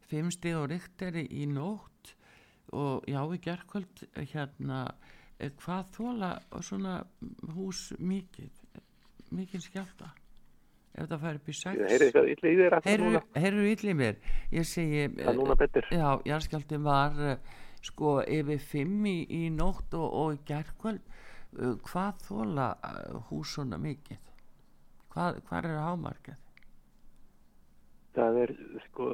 fimm 0.05 0.31
stiga 0.31 0.61
og 0.63 0.69
rikteri 0.71 1.25
í 1.31 1.47
nótt 1.49 2.13
og 2.73 3.05
já 3.09 3.21
í 3.25 3.39
gerkvöld 3.41 4.05
hérna 4.33 4.85
uh, 4.89 5.49
hvað 5.61 5.89
þóla 5.97 6.35
svona 6.61 6.99
hús 7.55 7.91
mikið? 7.99 8.61
Mikið 9.35 9.65
skjálta 9.65 10.13
ef 10.95 11.09
það 11.09 11.21
fær 11.25 11.39
upp 11.39 11.49
í 11.49 11.55
sex? 11.59 11.81
Eitthvað 11.91 12.29
illa 12.31 12.49
í 12.49 12.57
þér. 12.61 12.75
Heyrðu 13.35 13.65
illa 13.67 13.91
í 13.91 13.95
mér? 13.99 14.19
Ég 14.53 14.67
segi 14.69 15.07
betur. 15.11 15.89
já, 15.91 16.07
jarðskjálftin 16.29 16.85
var 16.85 17.19
uh, 17.19 17.35
sko 17.83 18.19
yfir 18.23 18.61
fimm 18.63 19.03
í, 19.09 19.17
í 19.27 19.49
nótt 19.53 19.97
og, 19.97 20.07
og 20.21 20.53
uh, 20.53 21.75
hvað 21.89 22.23
þóla 22.29 22.69
hús 23.27 23.57
svona 23.57 23.81
mikið 23.81 24.21
hvað, 25.15 25.41
hvað 25.49 25.69
er 25.71 25.81
hámarkið? 25.87 26.39
Það 28.15 28.37
er, 28.45 28.55
sko, 28.85 29.09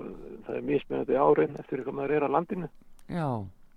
það 0.46 0.60
er 0.60 0.68
mismunandi 0.68 1.18
árin 1.18 1.58
eftir 1.62 1.82
hvað 1.86 1.98
maður 1.98 2.16
er 2.18 2.28
á 2.28 2.30
landinu. 2.36 2.68
Já, 3.10 3.30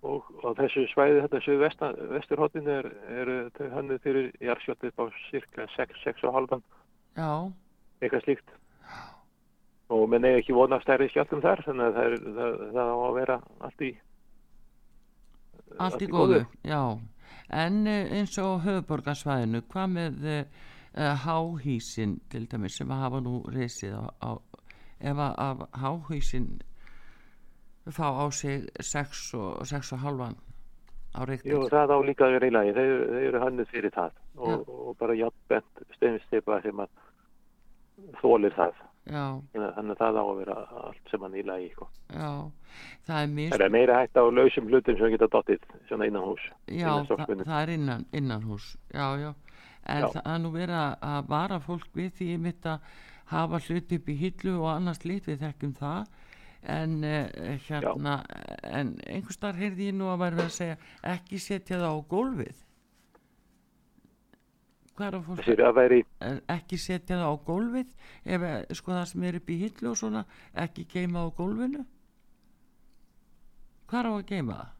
og 0.05 0.27
á 0.45 0.51
þessu 0.59 0.85
svæði 0.93 1.22
þetta 1.25 1.41
sögu 1.45 1.68
vesturhóttinu 2.12 2.75
er, 2.75 2.89
er 3.09 3.31
þau 3.57 3.68
hönnu 3.79 3.97
fyrir 4.05 4.29
jarðskjálta 4.45 4.91
upp 4.91 5.01
á 5.01 5.05
cirka 5.31 5.66
6-6,5 5.77 6.61
já, 7.16 7.31
eitthvað 8.03 8.27
slíkt. 8.27 8.53
Og 9.95 10.05
menn 10.11 10.27
eiga 10.27 10.43
ekki 10.43 10.57
vona 10.57 10.81
stærri 10.83 11.09
skjáltum 11.12 11.43
þar 11.45 11.64
þannig 11.64 11.87
að 11.87 11.97
það, 11.97 12.05
er, 12.05 12.29
það, 12.37 12.61
það 12.77 12.93
á 12.93 12.97
að 12.99 13.16
vera 13.18 13.39
allt 13.68 13.85
í 13.85 13.91
allt 15.85 16.05
í 16.05 16.09
góðu. 16.12 16.45
já, 16.64 16.83
en 17.64 17.81
uh, 17.89 18.14
eins 18.18 18.39
og 18.43 18.62
höfuborgarsvæðinu 18.64 19.64
hvað 19.72 19.93
með 19.97 20.29
uh, 20.29 20.62
háhísin 20.95 22.20
til 22.30 22.47
dæmis 22.51 22.78
sem 22.78 22.90
hafa 22.90 23.20
nú 23.20 23.42
reysið 23.51 23.97
á, 23.99 24.05
á 24.22 24.30
ef 25.01 25.18
að, 25.18 25.34
að 25.42 25.64
háhísin 25.82 26.49
fá 27.90 28.09
á 28.14 28.26
sig 28.30 28.68
6 28.80 29.34
og 29.34 29.66
6 29.66 29.92
og 29.92 29.99
halvan 29.99 30.36
á 31.14 31.20
reyktir 31.26 31.53
Jú, 31.53 31.66
það 31.68 31.95
á 31.95 31.99
líka 32.07 32.28
að 32.28 32.47
í 32.49 32.51
lagi, 32.55 32.72
þeir, 32.78 32.95
þeir 33.11 33.28
eru 33.28 33.42
hönnuð 33.45 33.70
fyrir 33.70 33.95
það 33.95 34.12
og, 34.36 34.68
og 34.68 34.97
bara 34.99 35.18
játbent 35.18 35.84
steinstipa 35.97 36.61
sem 36.64 36.80
að 36.80 36.90
þólir 38.22 38.55
það. 38.57 38.82
Já, 39.05 39.24
þannig 39.53 39.90
að 39.92 39.99
það 40.01 40.16
á 40.16 40.24
að 40.24 40.38
vera 40.38 40.55
allt 40.80 41.11
sem 41.12 41.24
hann 41.26 41.34
í 41.36 41.42
lagi 41.45 41.66
sko. 41.74 41.86
já 42.09 42.28
það 43.05 43.18
er 43.18 43.26
mist 43.34 43.53
Það 43.53 43.64
er 43.66 43.74
meira 43.74 43.99
hægt 44.01 44.16
á 44.16 44.24
lausum 44.24 44.70
hlutum 44.70 44.97
sem 44.97 45.12
geta 45.12 45.28
dottið 45.28 45.66
svona 45.90 46.09
innan 46.09 46.24
hús 46.24 46.47
Já, 46.72 46.88
innan 46.88 47.11
það, 47.11 47.42
það 47.45 47.59
er 47.59 47.72
innan, 47.74 48.07
innan 48.16 48.47
hús. 48.49 48.70
Já, 48.95 49.05
já, 49.20 49.34
en 49.87 50.03
Já. 50.03 50.09
það 50.14 50.30
er 50.35 50.39
nú 50.43 50.53
verið 50.55 50.78
að- 50.80 51.26
vara 51.28 51.61
fólk 51.61 51.89
við 51.95 52.12
því 52.18 52.28
mitt 52.41 52.66
að 52.66 52.80
hafa 53.32 53.61
hluti 53.66 53.99
upp 54.01 54.09
í 54.09 54.16
hillu 54.20 54.59
og 54.61 54.68
annars 54.74 55.05
lit 55.05 55.26
við 55.28 55.43
þekkjum 55.45 55.74
það 55.78 56.07
en 56.74 57.05
uh, 57.05 57.28
hérna 57.68 58.18
en 58.62 58.95
einhvers 59.07 59.41
þar 59.41 59.59
heyrði 59.61 59.91
ég 59.91 59.97
nú 59.99 60.09
að 60.09 60.22
verið 60.24 60.45
að 60.47 60.55
segja 60.57 60.76
ekki 61.14 61.41
setja 61.45 61.80
það 61.80 61.93
á 61.93 61.97
gólfið 62.09 62.62
fólk 65.26 65.43
eh, 66.22 66.39
ekki 66.55 66.78
setja 66.78 67.18
það 67.18 67.26
á 67.26 67.35
gólfið 67.49 67.91
ef 68.37 68.47
eh, 68.49 68.61
sko 68.78 68.95
það 68.95 69.09
sem 69.11 69.26
er 69.28 69.39
upp 69.41 69.51
í 69.51 69.59
hillu 69.64 69.91
og 69.91 69.99
svona 69.99 70.24
ekki 70.64 70.87
geima 70.93 71.24
á 71.26 71.28
gólfinu 71.35 71.82
hvað 73.91 74.01
er 74.01 74.09
á 74.09 74.12
að 74.14 74.26
geima 74.30 74.59
það? 74.61 74.72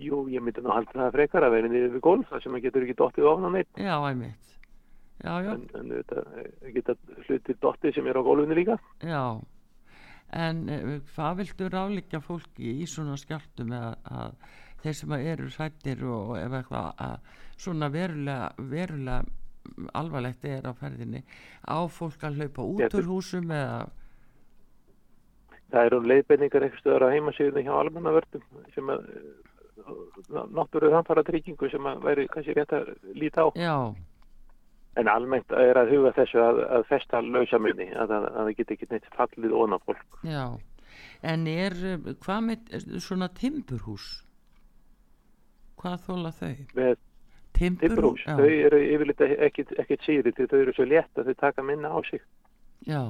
Jú, 0.00 0.22
ég 0.32 0.40
myndi 0.40 0.62
nú 0.64 0.72
halda 0.72 0.94
það 0.96 1.12
frekar 1.18 1.44
að 1.44 1.52
vera 1.56 1.68
niður 1.68 1.90
við 1.96 2.00
gólf 2.06 2.30
þar 2.30 2.42
sem 2.42 2.52
maður 2.54 2.64
getur 2.68 2.86
ekki 2.86 2.94
dottið 3.02 3.26
ofan 3.28 3.44
á 3.44 3.50
neitt 3.52 3.80
Já, 3.82 3.96
einmitt. 4.08 4.48
Já, 5.22 5.34
já, 5.44 5.50
en, 5.52 5.66
en 5.78 5.90
þetta 5.92 6.22
eh, 6.40 6.70
geta 6.74 6.94
hluti 7.28 7.54
dottið 7.62 7.94
sem 7.98 8.06
er 8.10 8.18
á 8.18 8.22
gólfinu 8.26 8.56
líka. 8.58 8.78
Já, 9.06 9.20
en 10.32 10.62
eh, 10.72 10.88
hvað 11.14 11.36
viltu 11.42 11.68
ráleikja 11.70 12.22
fólki 12.24 12.72
í 12.82 12.88
svona 12.90 13.14
skjáltum 13.20 13.70
að, 13.76 13.92
að 14.10 14.34
þeir 14.82 14.96
sem 14.98 15.14
eru 15.20 15.50
hrættir 15.54 16.02
og 16.08 16.32
ef 16.40 16.56
eitthvað 16.58 16.88
að 17.06 17.38
svona 17.62 17.92
verulega, 17.94 18.48
verulega 18.58 19.22
alvarlegt 19.94 20.44
er 20.50 20.64
á 20.66 20.72
ferðinni 20.74 21.20
á 21.70 21.78
fólk 21.86 22.24
að 22.26 22.40
hlaupa 22.40 22.64
út 22.66 22.80
Getur- 22.82 23.04
úr 23.04 23.12
húsum 23.12 23.52
eða? 23.54 23.84
Það 25.72 25.86
eru 25.88 26.00
leiðbenningar 26.10 26.66
eitthvað 26.66 26.82
stöður 26.82 27.04
á 27.06 27.14
heimasíðunni 27.14 27.62
hjá 27.68 27.74
almannavörnum 27.78 28.66
sem 28.74 28.90
að 28.92 29.06
náttúruður 30.30 30.96
hamfara 30.98 31.24
tryggingu 31.26 31.70
sem 31.70 31.86
að 31.86 32.02
væri 32.06 32.26
kannski 32.32 32.56
rétt 32.58 32.74
að 32.78 32.90
líta 33.18 33.46
á. 33.46 33.48
já, 33.56 33.76
En 35.00 35.08
almennt 35.08 35.52
er 35.56 35.78
að 35.80 35.94
huga 35.94 36.10
þessu 36.12 36.40
að, 36.42 36.58
að 36.68 36.82
festa 36.90 37.22
lausamunni, 37.24 37.86
að, 37.96 38.10
að, 38.12 38.26
að 38.28 38.42
það 38.42 38.56
geti 38.58 38.74
ekki 38.76 38.88
neitt 38.90 39.14
fallið 39.16 39.54
á 39.56 39.78
fólk. 39.86 40.20
já 40.22 40.44
en 41.22 41.46
er, 41.46 41.72
hvað 42.20 42.44
með 42.48 43.00
svona 43.00 43.28
timburhús 43.32 44.22
hvað 45.82 46.04
þóla 46.06 46.32
þau? 46.36 46.54
Með 46.78 46.94
timburhús, 47.58 48.22
já, 48.24 48.36
þau 48.38 48.48
eru 48.48 48.80
yfirleitt 48.86 49.24
ekkit, 49.48 49.74
ekkit 49.82 50.06
því 50.06 50.46
þau 50.50 50.58
eru 50.60 50.74
svo 50.76 50.86
létt 50.88 51.20
að 51.20 51.30
þau 51.30 51.40
taka 51.42 51.64
minna 51.66 51.90
á 51.92 51.98
sig. 52.08 52.22
Já, 52.86 53.02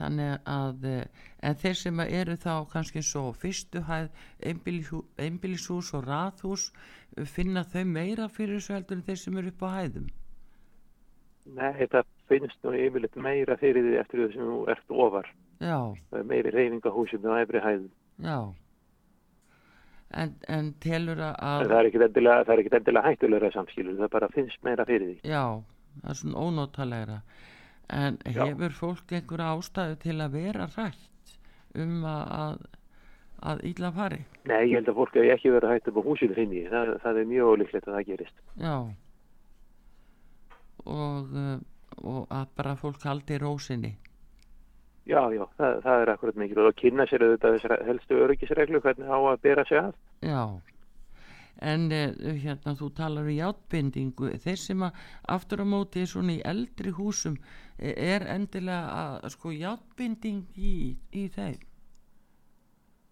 þannig 0.00 0.38
að 0.48 0.84
eh, 0.90 1.04
en 1.46 1.58
þeir 1.62 1.76
sem 1.82 2.00
eru 2.06 2.36
þá 2.40 2.54
kannski 2.72 3.02
svo 3.04 3.26
fyrstu 3.36 3.82
hæð 3.88 4.08
einbýlishú- 4.50 5.04
einbýlishús 5.20 5.92
og 5.98 6.06
raðhús 6.08 6.70
eh, 7.16 7.24
finna 7.28 7.62
þau 7.68 7.84
meira 7.84 8.28
fyrir 8.32 8.58
þessu 8.58 8.74
heldur 8.78 8.98
en 8.98 9.04
þeir 9.10 9.20
sem 9.24 9.38
eru 9.42 9.52
upp 9.54 9.62
á 9.62 9.70
hæðum 9.80 10.08
Nei, 11.50 11.70
þetta 11.80 12.02
finnst 12.28 12.58
nú 12.62 12.74
yfirleitt 12.76 13.16
meira 13.16 13.56
fyrir 13.58 13.82
því 13.86 13.94
eftir 13.98 14.20
því 14.20 14.26
sem 14.34 14.44
þú 14.50 14.58
ert 14.70 14.92
ofar. 14.92 15.30
Já, 15.60 15.78
meiri 16.28 16.52
reyfingahúsum 16.54 17.24
á 17.26 17.40
efri 17.42 17.62
hæðum. 17.64 17.88
já 18.22 18.36
en, 20.20 20.34
en 20.48 20.68
telur 20.82 21.18
að, 21.22 21.34
En 21.40 21.64
að 21.64 21.70
það 21.72 21.78
er 21.80 21.88
ekkit 21.90 22.04
endilega, 22.06 22.56
endilega 22.78 23.06
hættulegra 23.08 23.50
samskilur, 23.54 23.96
það 24.00 24.12
bara 24.14 24.28
finnst 24.34 24.62
meira 24.66 24.86
fyrir 24.88 25.08
því. 25.08 25.16
já, 25.32 25.44
það 26.02 26.10
er 26.14 26.18
svona 26.20 26.44
ónótalegra 26.46 27.18
en 27.92 28.18
Já. 28.24 28.42
hefur 28.44 28.76
fólk 28.76 29.14
einhverja 29.16 29.54
ástæðu 29.56 29.96
til 30.04 30.18
að 30.20 30.36
vera 30.38 30.68
rætt 30.76 31.34
um 31.78 32.04
að 32.08 32.34
að, 32.38 32.60
að 33.52 33.64
illa 33.70 33.92
fari 33.96 34.20
Nei, 34.50 34.70
ég 34.70 34.76
held 34.78 34.90
að 34.92 35.00
fólk 35.00 35.16
hefur 35.18 35.34
ekki 35.36 35.54
verið 35.54 35.74
hægt 35.74 35.90
upp 35.90 36.00
á 36.00 36.02
húsinu 36.06 36.36
finni. 36.36 36.64
Það, 36.70 36.94
það 37.02 37.20
er 37.20 37.30
mjög 37.30 37.50
ólíklegt 37.54 37.88
að 37.88 37.96
það 37.98 38.06
gerist. 38.10 38.44
Já 38.60 38.76
og, 40.88 41.34
uh, 41.36 41.58
og 42.00 42.30
að 42.32 42.46
bara 42.56 42.78
fólk 42.80 43.04
haldi 43.04 43.38
rósinni 43.38 43.96
Já, 45.08 45.22
já, 45.32 45.42
það, 45.58 45.78
það 45.84 46.02
er 46.02 46.10
akkurat 46.12 46.36
mikilvægt 46.38 46.68
að 46.68 46.80
kynna 46.80 47.06
sér 47.08 47.24
auðvitað 47.24 47.54
þessar 47.56 47.86
helstu 47.88 48.18
öryggisreglu 48.24 48.80
hvernig 48.84 49.08
á 49.10 49.18
að 49.18 49.40
bera 49.42 49.64
sig 49.66 49.78
að. 49.80 49.94
Já, 50.22 50.42
en 51.60 51.86
uh, 51.92 52.34
hérna 52.42 52.74
þú 52.78 52.88
talar 52.96 53.28
um 53.28 53.34
játbindingu, 53.36 54.30
þeir 54.44 54.60
sem 54.60 54.84
að 54.86 55.00
aftur 55.36 55.62
á 55.62 55.66
móti 55.68 56.06
svona 56.08 56.36
í 56.38 56.42
eldri 56.44 56.92
húsum 56.96 57.36
eh, 57.78 57.94
er 58.14 58.26
endilega 58.32 59.18
að 59.20 59.28
sko 59.34 59.52
játbinding 59.54 60.46
í, 60.56 60.96
í 61.12 61.26
þeim. 61.34 61.58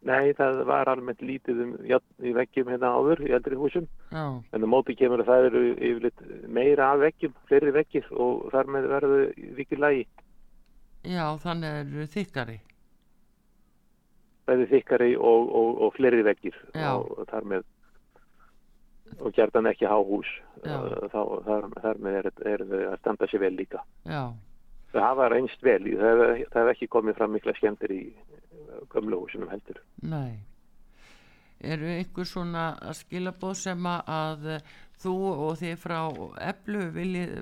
Nei, 0.09 0.31
það 0.39 0.61
var 0.69 0.87
almennt 0.89 1.21
lítið 1.27 1.59
um 1.65 1.73
járn 1.91 2.23
í 2.23 2.31
veggjum 2.37 2.69
hérna 2.71 2.93
áður 2.95 3.25
í 3.27 3.33
eldri 3.35 3.57
húsum. 3.59 3.89
Já, 4.15 4.39
En 4.55 4.63
á 4.63 4.69
móti 4.71 4.95
kemur 4.95 5.25
að 5.25 5.27
það 5.33 5.47
eru 5.49 5.63
yfirleitt 5.75 6.21
meira 6.55 6.93
af 6.93 7.01
veggjum, 7.03 7.35
fleiri 7.51 7.73
veggir 7.75 8.07
og 8.15 8.47
þar 8.55 8.71
með 8.77 8.87
verður 8.93 9.25
vikið 9.59 9.83
lægi. 9.83 10.07
já 11.09 11.25
þannig 11.43 11.81
eru 11.83 12.07
þykkari. 12.15 12.61
Bæði 14.49 14.67
þykkari 14.71 15.11
og, 15.19 15.51
og, 15.61 15.75
og 15.85 15.93
fleiri 15.99 16.23
veggir 16.25 16.55
Já. 16.75 16.95
og 16.97 17.27
þar 17.29 17.45
með 17.45 17.67
og 19.21 19.33
gerðan 19.37 19.71
ekki 19.73 19.89
háhús. 19.91 20.29
Já. 20.65 20.77
Þá, 21.13 21.21
þar, 21.47 21.69
þar 21.83 22.03
með 22.05 22.19
er, 22.21 22.29
er 22.53 22.65
þau 22.71 22.81
að 22.93 22.99
standa 23.03 23.29
sér 23.31 23.45
vel 23.47 23.55
líka. 23.59 23.83
Já, 24.09 24.23
Það 24.89 25.05
hafa 25.05 25.25
reynst 25.29 25.61
vel, 25.63 25.83
það 26.01 26.21
hef, 26.23 26.45
það 26.53 26.63
hef 26.63 26.71
ekki 26.73 26.87
komið 26.89 27.17
fram 27.19 27.35
mikla 27.37 27.53
skemmtir 27.59 27.93
í 27.93 28.03
gömlu 28.95 29.19
húsunum 29.21 29.51
heldur. 29.53 29.83
nei. 30.01 30.39
eru 31.61 31.89
einhver 31.91 32.25
svona 32.31 32.63
skilabóð 32.95 33.55
sem 33.59 33.87
að, 33.91 34.47
þú 35.03 35.15
og 35.33 35.57
þið 35.61 35.75
frá 35.83 35.99
eflu 36.49 36.85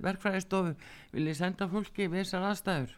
verkfræðistofu 0.03 0.73
viljið 1.13 1.37
senda 1.39 1.69
fólki 1.69 2.09
við 2.09 2.23
þessar 2.25 2.47
aðstæður 2.51 2.95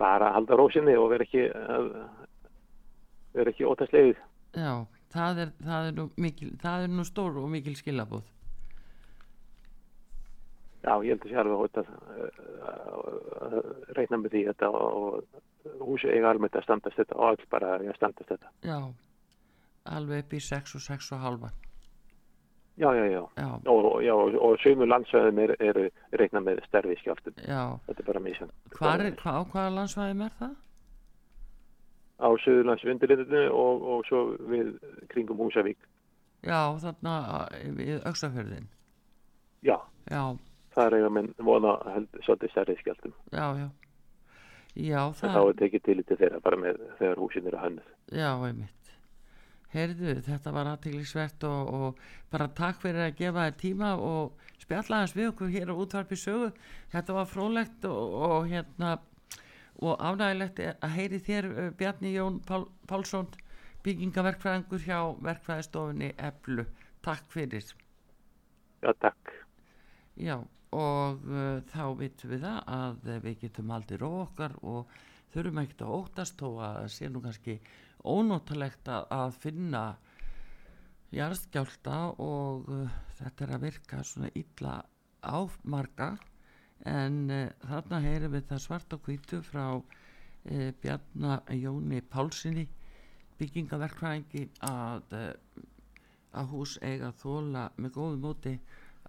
Bara 0.00 0.30
að 0.30 0.36
halda 0.38 0.56
rósinni 0.56 0.94
og 0.96 1.10
vera 1.12 1.26
ekki, 1.26 1.42
að, 1.52 1.90
vera 3.36 3.52
ekki 3.52 3.66
ótastlegið. 3.68 4.16
já, 4.56 4.72
það 5.14 5.40
er, 5.44 5.52
það 5.66 5.88
er, 5.90 5.96
nú, 6.00 6.04
mikil, 6.16 6.50
það 6.62 6.84
er 6.86 6.92
nú 6.96 7.04
stór 7.08 7.38
og 7.42 7.48
mikil 7.52 7.76
skilabóð 7.78 8.26
Já, 10.80 10.94
ég 11.04 11.10
held 11.12 11.24
að 11.26 11.32
sé 11.34 11.36
alveg 11.42 11.58
hótt 11.60 11.78
að, 11.82 11.88
að 13.44 13.56
reyna 13.98 14.16
með 14.22 14.32
því 14.32 14.40
þetta 14.48 14.68
og 14.72 15.80
húsi 15.84 16.08
eiga 16.08 16.30
almennt 16.32 16.56
að 16.56 16.64
standast 16.64 16.96
þetta 16.96 17.18
og 17.18 17.26
all 17.34 17.42
bara 17.52 17.74
að 17.76 17.90
standast 17.98 18.30
þetta. 18.32 18.52
já, 18.64 18.78
alveg 19.92 20.24
upp 20.24 20.32
í 20.32 20.40
6 20.46 20.78
og 20.78 20.86
6 20.86 21.10
og 21.16 21.26
halvan 21.26 21.58
Já, 22.80 22.88
já, 22.96 23.04
já. 23.12 23.20
já, 23.36 23.48
Og, 23.68 24.00
já, 24.00 24.14
og, 24.16 24.34
og 24.40 24.54
sömu 24.62 24.86
landsvæðum 24.88 25.38
eru 25.44 25.56
er, 25.60 25.78
reyna 26.16 26.40
með 26.40 26.62
stærfi 26.64 26.94
skjálftum. 27.02 27.34
já, 27.44 27.60
Þetta 27.90 28.00
er 28.00 28.06
bara 28.06 28.22
mísan. 28.24 28.52
hvar 28.78 29.02
er, 29.04 29.10
hva, 29.20 29.34
á 29.36 29.40
hvaða 29.52 29.74
landsvæðum 29.74 30.22
er 30.24 30.32
það? 30.38 30.54
Á 32.20 32.28
Suðurlandsvindilindinu 32.44 33.46
og, 33.56 33.82
og 33.94 34.04
svo 34.08 34.20
við 34.50 34.74
kringum 35.12 35.40
Húsavík. 35.40 35.78
já, 36.44 36.60
þarna 36.80 37.14
við 37.76 38.00
auksafjörðin 38.06 38.68
Já, 39.64 39.76
já, 40.08 40.22
það 40.74 40.86
er 40.86 40.94
eiga 41.00 41.10
menn 41.12 41.32
vona 41.44 41.74
held, 41.94 42.08
svolítið 42.24 42.50
stærri 42.54 42.76
skjáltum. 42.80 43.12
já, 43.32 43.46
já 43.60 43.68
já, 44.76 45.02
En 45.06 45.14
þá 45.18 45.26
það 45.34 45.48
er 45.50 45.56
tekið 45.64 45.82
til 45.88 46.02
til 46.08 46.16
þeirra 46.20 46.40
bara 46.44 46.56
með 46.56 46.78
þegar 46.98 47.18
húsin 47.20 47.46
eru 47.50 47.58
hönnuð. 47.58 47.88
Já, 48.14 48.30
einmitt. 48.46 48.76
Heyrðu, 49.70 50.14
þetta 50.26 50.50
var 50.54 50.66
aðteglisvert 50.72 51.44
og, 51.46 51.68
og 51.74 51.98
bara 52.32 52.48
takk 52.48 52.80
fyrir 52.82 53.04
að 53.04 53.16
gefa 53.20 53.44
þér 53.48 53.58
tíma 53.60 53.90
og 54.02 54.32
spjalla 54.58 55.02
hans 55.02 55.12
við 55.14 55.28
okkur 55.30 55.52
hér 55.52 55.70
á 55.70 55.74
útvarpi 55.78 56.18
sögu. 56.18 56.48
Þetta 56.90 57.14
var 57.18 57.28
frólægt 57.30 57.84
og, 57.90 58.14
og 58.30 58.48
hérna 58.50 58.96
og 59.80 60.00
ánægilegt 60.00 60.60
að 60.60 60.94
heyri 60.96 61.20
þér 61.24 61.50
uh, 61.50 61.68
Bjarni 61.76 62.14
Jón 62.14 62.40
Pál, 62.46 62.66
Pálsson 62.88 63.28
byggingaverkfræðingur 63.84 64.82
hjá 64.84 64.98
verkfræðistofunni 65.24 66.12
Eflu. 66.20 66.66
Takk 67.04 67.30
fyrir. 67.32 67.64
Já, 68.84 68.92
takk. 69.00 69.32
Já, 70.20 70.36
og 70.76 71.24
uh, 71.24 71.60
þá 71.72 71.84
vitum 71.98 72.34
við 72.34 72.44
það 72.44 72.58
að 72.76 73.12
við 73.24 73.38
getum 73.46 73.72
aldrei 73.74 74.00
róð 74.02 74.18
okkar 74.26 74.56
og 74.60 74.92
þurfum 75.32 75.62
ekkert 75.62 75.84
að 75.86 75.96
óttast 75.96 76.40
þó 76.40 76.48
að 76.66 76.88
sé 76.92 77.08
nú 77.08 77.22
kannski 77.24 77.56
ónóttalegt 78.04 78.88
að, 78.90 79.06
að 79.16 79.36
finna 79.42 79.84
jarðskjálta 81.14 82.00
og 82.22 82.68
uh, 82.70 82.98
þetta 83.18 83.46
er 83.46 83.54
að 83.56 83.64
virka 83.66 84.02
svona 84.06 84.30
illa 84.38 84.76
ámarga 85.20 86.14
en 86.88 87.16
uh, 87.30 87.48
þarna 87.68 88.00
heyrum 88.04 88.34
við 88.36 88.46
það 88.50 88.62
svart 88.64 88.94
og 88.96 89.02
hvítu 89.06 89.40
frá 89.44 89.64
uh, 89.76 90.70
Bjarna 90.82 91.40
Jóni 91.56 92.00
Pálsinni 92.00 92.66
byggingaverkfræðingi 93.40 94.46
að, 94.68 95.16
uh, 95.16 95.64
að 96.40 96.52
hús 96.54 96.76
eiga 96.82 97.12
þóla 97.20 97.68
með 97.76 97.96
góðu 97.96 98.20
móti 98.24 98.54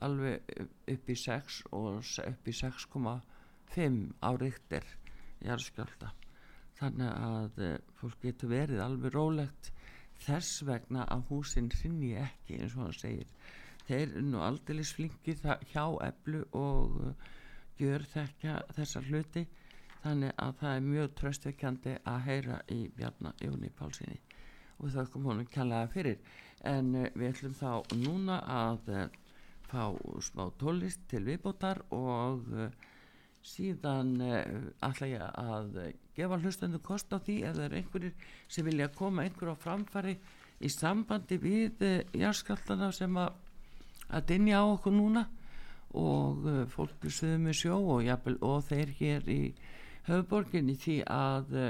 alveg 0.01 0.55
upp 0.89 1.11
í 1.13 1.17
6 1.23 1.61
og 1.77 2.01
upp 2.25 2.47
í 2.49 2.55
6,5 2.57 4.01
á 4.19 4.29
ríktir 4.41 4.87
jarðskjálta 5.45 6.09
þannig 6.81 7.11
að 7.13 7.61
fólk 7.99 8.23
getur 8.23 8.49
verið 8.49 8.81
alveg 8.81 9.13
rólegt 9.13 9.69
þess 10.25 10.61
vegna 10.67 11.05
að 11.13 11.27
húsin 11.29 11.69
hrinni 11.73 12.13
ekki 12.21 12.59
eins 12.59 12.75
og 12.77 12.85
hann 12.85 12.97
segir. 12.97 13.29
Þeir 13.87 14.03
eru 14.03 14.23
nú 14.27 14.41
aldeilis 14.45 14.93
flinki 14.97 15.35
hjá 15.41 15.85
eflu 16.05 16.43
og 16.57 16.97
gjör 17.81 18.05
þekka 18.13 18.59
þessar 18.77 19.09
hluti 19.09 19.45
þannig 20.01 20.33
að 20.41 20.53
það 20.59 20.75
er 20.75 20.85
mjög 20.85 21.15
tröstveikjandi 21.19 21.95
að 22.09 22.21
heyra 22.27 22.59
í 22.73 22.79
Bjarna 22.95 23.33
Jóni 23.41 23.69
Pálsini 23.77 24.19
og 24.81 24.93
það 24.93 25.09
kom 25.13 25.27
honum 25.29 25.49
kjallaða 25.49 25.89
fyrir. 25.93 26.21
En 26.67 26.93
uh, 26.97 27.09
við 27.15 27.27
ætlum 27.31 27.57
þá 27.57 27.97
núna 28.01 28.39
að 28.49 28.89
uh, 28.93 29.03
fá 29.69 29.83
smá 30.25 30.47
tólist 30.61 31.03
til 31.11 31.23
viðbótar 31.27 31.83
og 31.95 32.49
uh, 32.53 32.71
síðan 33.41 34.19
ætla 34.21 35.07
ég 35.09 35.21
að 35.41 35.77
gefa 36.13 36.37
hlustendur 36.43 36.83
kost 36.85 37.09
á 37.09 37.17
því 37.17 37.39
ef 37.47 37.55
það 37.55 37.63
eru 37.65 37.79
einhverjir 37.79 38.27
sem 38.45 38.67
vilja 38.67 38.87
koma 38.93 39.23
einhver 39.25 39.49
á 39.49 39.57
framfari 39.57 40.13
í 40.61 40.69
sambandi 40.69 41.39
við 41.41 41.81
jarðskjáltana 42.13 42.91
sem 42.93 43.17
að 43.17 44.27
dynja 44.29 44.61
á 44.61 44.65
okkur 44.75 44.93
núna 44.93 45.23
og 45.97 46.47
uh, 46.47 46.63
fólk 46.71 46.95
við 47.03 47.15
sögum 47.17 47.47
með 47.47 47.57
sjó 47.59 47.77
og, 47.79 48.01
jafnvel, 48.05 48.37
og 48.45 48.63
þeir 48.69 48.93
hér 48.99 49.29
í 49.31 49.41
höfuborginni 50.07 50.75
því 50.79 50.97
að 51.11 51.53
uh, 51.59 51.69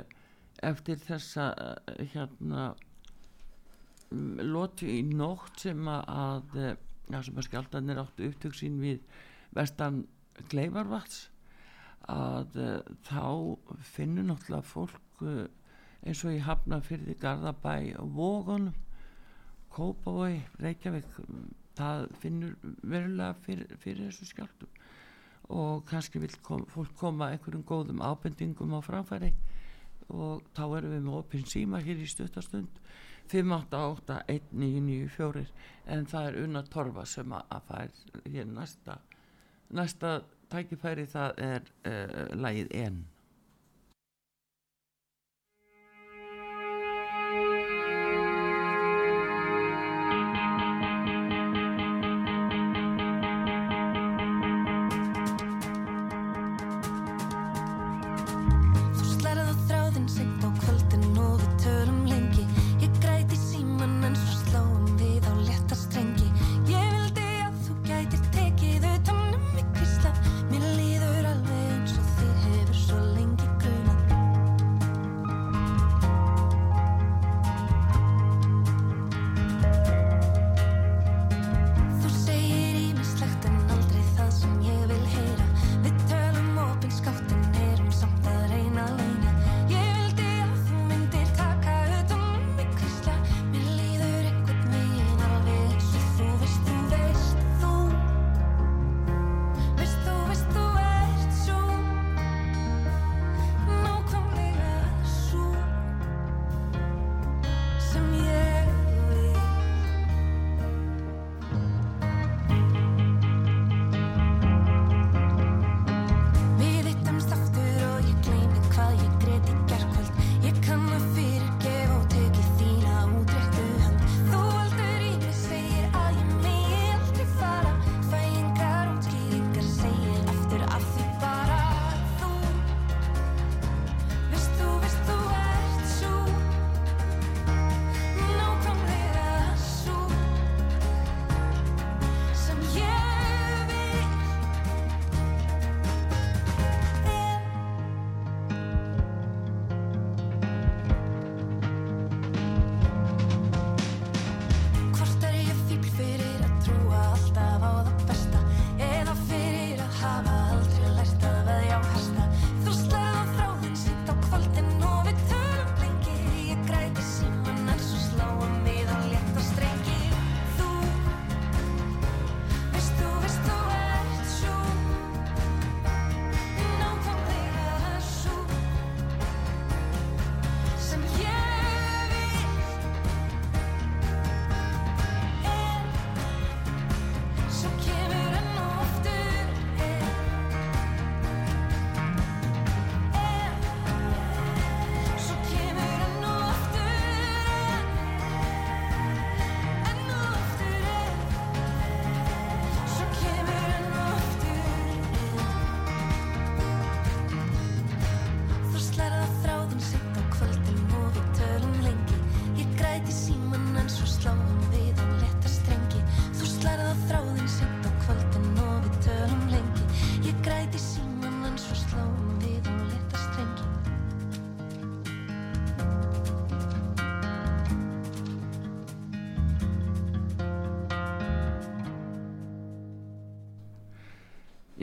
eftir 0.72 1.02
þessa 1.02 1.52
uh, 1.58 2.06
hérna 2.14 2.72
lotu 4.44 4.90
í 4.92 5.02
nótt 5.08 5.64
sem 5.64 5.88
að, 5.88 6.58
já, 7.08 7.20
sem 7.24 7.38
að 7.40 7.46
skjáltanir 7.48 8.02
áttu 8.02 8.28
upptök 8.28 8.58
sín 8.58 8.82
við 8.84 9.00
vestan 9.56 10.02
Gleifarvats 10.52 11.30
að 12.12 12.58
þá 13.08 13.24
finnur 13.94 14.28
náttúrulega 14.28 14.68
fólk 14.68 15.24
eins 16.02 16.26
og 16.26 16.36
í 16.36 16.42
Hafnarfyrði, 16.44 17.16
Garðabæ 17.22 18.02
Vógunum 18.18 18.74
Kópavói, 19.72 20.42
Reykjavík 20.60 21.08
það 21.78 22.08
finnur 22.22 22.54
verulega 22.82 23.34
fyrir, 23.46 23.70
fyrir 23.82 24.04
þessu 24.10 24.26
skjáltum 24.30 24.72
og 25.52 25.84
kannski 25.90 26.20
vil 26.22 26.36
kom, 26.46 26.62
fólk 26.72 26.94
koma 26.96 27.26
einhverjum 27.32 27.64
góðum 27.68 28.02
ábendingum 28.04 28.74
á 28.78 28.80
framfæri. 28.86 29.32
Og 30.12 30.42
þá 30.56 30.66
erum 30.78 30.92
við 30.96 31.02
með 31.06 31.18
opinn 31.20 31.46
síma 31.48 31.78
hér 31.84 31.98
í 32.00 32.08
stuttastund 32.08 32.70
5881994 33.32 35.46
en 35.92 36.06
það 36.12 36.24
er 36.28 36.36
unna 36.44 36.62
torfa 36.68 37.04
sem 37.08 37.34
að, 37.36 37.44
fær 37.68 37.90
hér 38.28 38.48
næsta 38.48 38.94
næsta 39.72 40.22
tækifæri. 40.52 41.06
Það 41.12 41.32
er 41.48 41.62
uh, 41.88 42.36
lagið 42.36 42.68
enn 42.76 43.06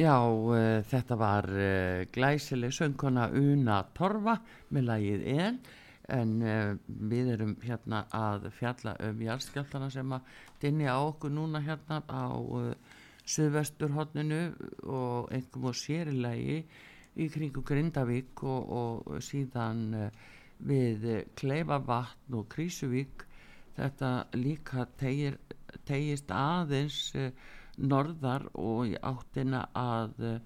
Já, 0.08 0.24
uh, 0.24 0.80
þetta 0.88 1.16
var 1.20 1.46
uh, 1.52 2.06
glæsileg 2.14 2.72
söngkona 2.72 3.26
Una 3.36 3.82
Torfa 3.92 4.38
með 4.72 4.86
lagið 4.86 5.24
En 5.34 5.58
en 6.16 6.30
uh, 6.40 6.70
við 7.10 7.32
erum 7.34 7.50
hérna 7.60 7.98
að 8.16 8.46
fjalla 8.56 8.94
um 9.04 9.20
jarðskjáltana 9.26 9.90
sem 9.92 10.14
að 10.16 10.30
dinni 10.62 10.86
á 10.88 10.96
okkur 10.96 11.34
núna 11.34 11.60
hérna 11.66 11.98
á 12.08 12.24
Suðvesturhotninu 13.28 14.40
og 14.86 15.28
einhverjum 15.34 15.68
og 15.68 15.76
sérilagi 15.76 16.56
í 17.20 17.28
kringu 17.34 17.60
Grindavík 17.68 18.46
og, 18.48 18.72
og 18.80 19.20
síðan 19.20 19.84
við 20.64 21.04
Kleifavatn 21.36 22.38
og 22.38 22.48
Krísuvík 22.54 23.26
þetta 23.76 24.14
líka 24.40 24.88
tegir, 24.96 25.36
tegist 25.84 26.32
aðeins 26.32 27.10
norðar 27.78 28.46
og 28.58 28.86
í 28.90 28.94
áttina 29.06 29.64
að 29.78 30.22
uh, 30.24 30.38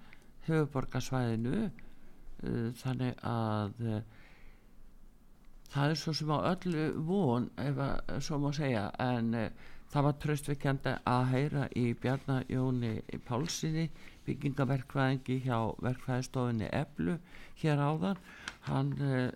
höfuborgarsvæðinu 0.49 1.55
uh, 1.67 2.69
þannig 2.83 3.21
að 3.25 3.85
uh, 3.87 4.01
það 5.73 5.95
er 5.95 6.01
svo 6.03 6.13
sem 6.17 6.33
á 6.35 6.39
öllu 6.53 6.89
von 7.09 7.51
ef 7.63 7.79
að 7.81 8.17
svo 8.27 8.41
má 8.43 8.51
segja 8.57 8.89
en 9.01 9.31
það 9.93 10.07
var 10.07 10.19
tröstveikjandi 10.25 10.93
að 11.09 11.23
heyra 11.33 11.63
í 11.77 11.87
Bjarnar 12.01 12.45
Jóni 12.53 12.93
Pálsini 13.29 13.87
byggingaverkfræðingi 14.27 15.39
hjá 15.47 15.57
verkfræðistofinni 15.85 16.69
Eblu 16.77 17.17
hér 17.63 17.81
áðan. 17.83 18.21
Hann 18.69 18.93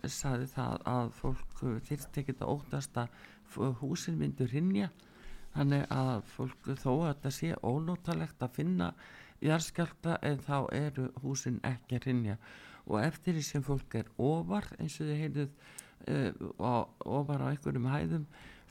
saði 0.09 0.47
það 0.53 0.85
að 0.93 1.11
fólk 1.19 1.65
þyrst 1.89 2.21
ekki 2.23 2.37
að 2.39 2.53
óttast 2.53 3.01
að 3.01 3.17
f- 3.51 3.81
húsin 3.81 4.17
myndu 4.21 4.47
rinja 4.53 4.89
þannig 5.57 5.87
að 5.93 6.19
fólk 6.35 6.71
þó 6.83 6.91
að 6.93 7.09
þetta 7.09 7.33
sé 7.39 7.53
ónótalegt 7.65 8.45
að 8.45 8.57
finna 8.59 8.91
jarðskjálta 9.45 10.19
en 10.25 10.43
þá 10.45 10.59
eru 10.77 11.11
húsin 11.23 11.59
ekki 11.67 11.99
að 11.99 12.09
rinja 12.09 12.37
og 12.87 13.01
eftir 13.03 13.37
því 13.37 13.45
sem 13.47 13.65
fólk 13.67 13.97
er 13.99 14.11
ofar 14.23 14.69
eins 14.79 14.99
og 15.01 15.09
þið 15.09 15.23
heyrðuð 15.23 15.51
uh, 16.13 16.85
ofar 17.19 17.43
á 17.43 17.51
einhverjum 17.51 17.89
hæðum 17.91 18.27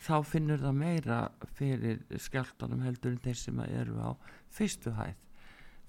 þá 0.06 0.16
finnur 0.28 0.62
það 0.62 0.80
meira 0.80 1.20
fyrir 1.58 2.02
skjáltanum 2.22 2.84
heldur 2.86 3.16
en 3.16 3.22
þeir 3.24 3.40
sem 3.40 3.62
eru 3.66 4.00
á 4.00 4.12
fyrstu 4.56 4.94
hæð. 4.96 5.18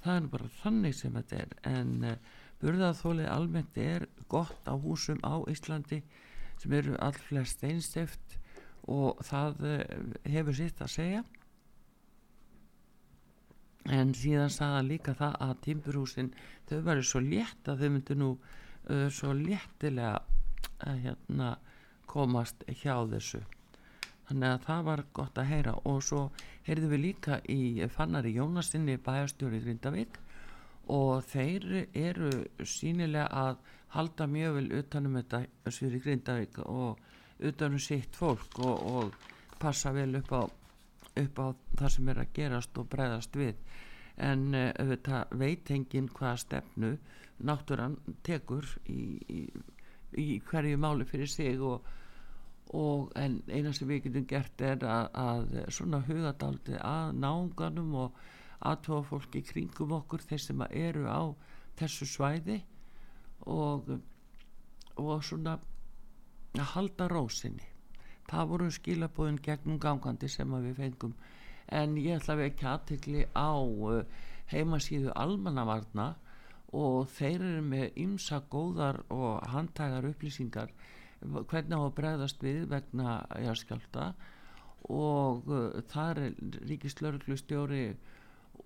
Það 0.03 0.19
er 0.21 0.29
bara 0.33 0.51
þannig 0.61 0.97
sem 0.97 1.17
þetta 1.19 1.41
er 1.43 1.55
en 1.71 1.93
uh, 2.07 2.19
burðaþólið 2.63 3.31
almennt 3.31 3.79
er 3.81 4.09
gott 4.33 4.69
á 4.69 4.75
húsum 4.75 5.21
á 5.27 5.35
Íslandi 5.51 6.03
sem 6.61 6.73
eru 6.73 6.97
allflest 7.05 7.65
einstift 7.67 8.39
og 8.93 9.23
það 9.27 9.65
uh, 9.67 9.81
hefur 10.31 10.57
sitt 10.57 10.83
að 10.83 10.93
segja. 10.93 11.25
En 13.87 14.15
síðan 14.19 14.51
sagði 14.51 14.79
hann 14.79 14.91
líka 14.91 15.15
það 15.15 15.37
að 15.47 15.59
timburhúsin 15.67 16.33
þau 16.67 16.79
væri 16.89 17.05
svo 17.07 17.23
létt 17.23 17.69
að 17.71 17.83
þau 17.83 17.91
myndu 17.95 18.17
nú 18.19 18.31
uh, 18.35 19.07
svo 19.15 19.35
léttilega 19.37 20.17
að 20.87 21.05
hérna 21.05 21.53
komast 22.11 22.65
hjá 22.67 22.97
þessu. 23.11 23.43
Þannig 24.27 24.49
að 24.51 24.65
það 24.67 24.87
var 24.89 25.03
gott 25.15 25.39
að 25.39 25.51
heyra. 25.53 25.75
Og 25.87 26.01
svo 26.03 26.23
heyrðum 26.67 26.95
við 26.97 27.05
líka 27.05 27.41
í 27.51 27.87
Fannari 27.95 28.35
Jónasinni 28.35 28.97
bæjarstjóri 28.99 29.61
í 29.61 29.67
Grindavík 29.67 30.19
og 30.91 31.27
þeir 31.27 31.87
eru 31.95 32.31
sínilega 32.67 33.27
að 33.31 33.61
halda 33.95 34.27
mjög 34.31 34.59
vel 34.59 34.67
utanum 34.81 35.19
þetta 35.19 35.73
svíri 35.75 36.03
Grindavík 36.03 36.59
og 36.67 36.99
utanum 37.39 37.81
sitt 37.83 38.17
fólk 38.17 38.61
og, 38.65 38.87
og 38.87 39.59
passa 39.61 39.93
vel 39.93 40.17
upp 40.21 40.33
á, 40.33 40.43
upp 41.23 41.39
á 41.43 41.47
það 41.77 41.93
sem 41.97 42.09
er 42.13 42.23
að 42.23 42.33
gerast 42.39 42.81
og 42.81 42.89
bregðast 42.93 43.37
við. 43.37 43.55
En 44.17 44.49
uh, 44.55 44.71
auðvitað 44.81 45.37
veit 45.43 45.71
enginn 45.75 46.09
hvaða 46.17 46.43
stefnu 46.45 46.97
náttúran 47.45 47.99
tekur 48.25 48.69
í, 48.89 49.03
í, 49.29 49.43
í 50.17 50.27
hverju 50.49 50.81
máli 50.81 51.05
fyrir 51.09 51.29
sig 51.29 51.61
og, 51.61 51.85
og 52.73 53.13
en 53.21 53.43
eina 53.53 53.75
sem 53.77 53.89
við 53.89 54.07
getum 54.07 54.29
gert 54.31 54.65
er 54.65 54.81
að, 54.89 55.11
að 55.13 55.59
svona 55.77 56.01
hugadaldi 56.07 56.81
að 56.81 57.13
náunganum 57.21 57.93
og 58.07 58.25
aðtóa 58.67 59.05
fólki 59.05 59.45
kringum 59.45 59.93
okkur 59.99 60.25
þeir 60.25 60.43
sem 60.43 60.65
eru 60.71 61.05
á 61.05 61.23
þessu 61.77 62.09
svæði 62.09 62.63
og, 63.53 63.91
og 64.97 65.25
svona 65.25 65.59
að 66.63 66.73
halda 66.75 67.09
rósinni 67.13 67.77
það 68.31 68.53
voru 68.53 68.71
skilabóðin 68.75 69.43
gegnum 69.43 69.81
gangandi 69.83 70.29
sem 70.31 70.55
við 70.55 70.79
fengum. 70.81 71.15
En 71.67 71.97
ég 71.99 72.21
ætla 72.21 72.37
að 72.37 72.43
vekja 72.45 72.73
aðtekli 72.75 73.25
á 73.35 73.51
uh, 73.59 74.03
heimasíðu 74.51 75.13
almannavarna 75.19 76.13
og 76.77 77.09
þeir 77.15 77.41
eru 77.41 77.65
með 77.67 77.99
ymsa 78.03 78.41
góðar 78.51 79.01
og 79.15 79.43
handtægar 79.51 80.07
upplýsingar 80.11 80.73
hvernig 81.23 81.79
á 81.79 81.83
að 81.83 81.95
bregðast 81.97 82.43
við 82.45 82.67
vegna 82.71 83.17
jarðskjálta 83.43 84.11
og 84.95 85.49
uh, 85.51 85.81
þar 85.91 86.23
er 86.27 86.37
ríkislauruglustjóri 86.71 87.87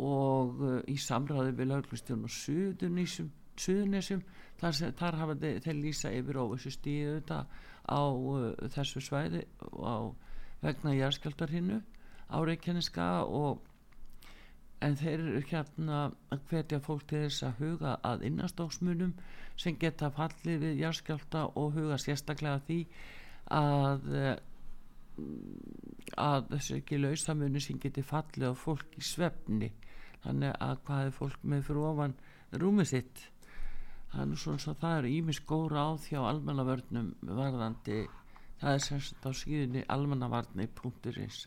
og 0.01 0.61
uh, 0.65 0.79
í 0.89 0.97
samráði 1.01 1.55
við 1.57 1.73
lauruglustjórn 1.73 2.27
og 2.29 2.35
suðunísum 2.37 3.31
suðunisum 3.61 4.23
þar, 4.61 4.77
þar 4.97 5.21
hafa 5.21 5.37
þeir 5.41 5.77
lýsa 5.77 6.13
yfir 6.17 6.41
óvissu 6.41 6.73
stíðu 6.73 7.19
þetta 7.19 7.41
á 7.87 8.03
uh, 8.11 8.53
þessu 8.75 9.03
svæði 9.05 9.47
á 9.81 10.13
vegna 10.61 10.97
jarðskjáltar 10.97 11.55
hinnu 11.55 11.81
á 12.31 12.37
Reykjaneska 12.45 13.09
og 13.25 13.65
en 14.81 14.97
þeir 14.97 15.17
eru 15.21 15.41
hérna 15.51 16.03
að 16.33 16.45
hvetja 16.51 16.81
fólk 16.85 17.07
til 17.09 17.25
þess 17.27 17.45
að 17.49 17.65
huga 17.65 17.97
að 18.07 18.25
innastóksmunum 18.31 19.17
sem 19.61 19.77
geta 19.81 20.09
fallið 20.15 20.63
við 20.65 20.85
jarðskjálta 20.85 21.47
og 21.61 21.75
huga 21.77 21.99
sérstaklega 22.01 22.63
því 22.69 22.79
að 23.57 24.07
eh, 24.17 24.37
að 26.21 26.49
þessu 26.55 26.79
ekki 26.79 27.01
lausamuni 27.01 27.61
sem 27.61 27.81
geti 27.83 28.05
fallið 28.07 28.53
á 28.53 28.55
fólk 28.57 28.97
í 28.97 29.05
svefni. 29.05 29.69
Þannig 30.25 30.57
að 30.65 30.81
hvað 30.87 31.05
er 31.07 31.15
fólk 31.17 31.45
með 31.53 31.67
fyrir 31.67 31.89
ofan 31.91 32.17
rúmið 32.63 32.91
sitt 32.95 33.23
það 34.11 34.23
er 34.23 34.29
nú 34.31 34.41
svona 34.43 34.63
svo 34.63 34.75
það 34.81 34.99
eru 34.99 35.13
ímis 35.21 35.41
góra 35.47 35.87
á 35.87 35.91
þjá 36.03 36.19
almannavörnum 36.33 37.13
varðandi 37.23 38.03
það 38.61 38.75
er 38.75 38.85
semst 38.85 39.27
á 39.27 39.31
síðunni 39.31 39.85
almannavarni.is 39.89 41.47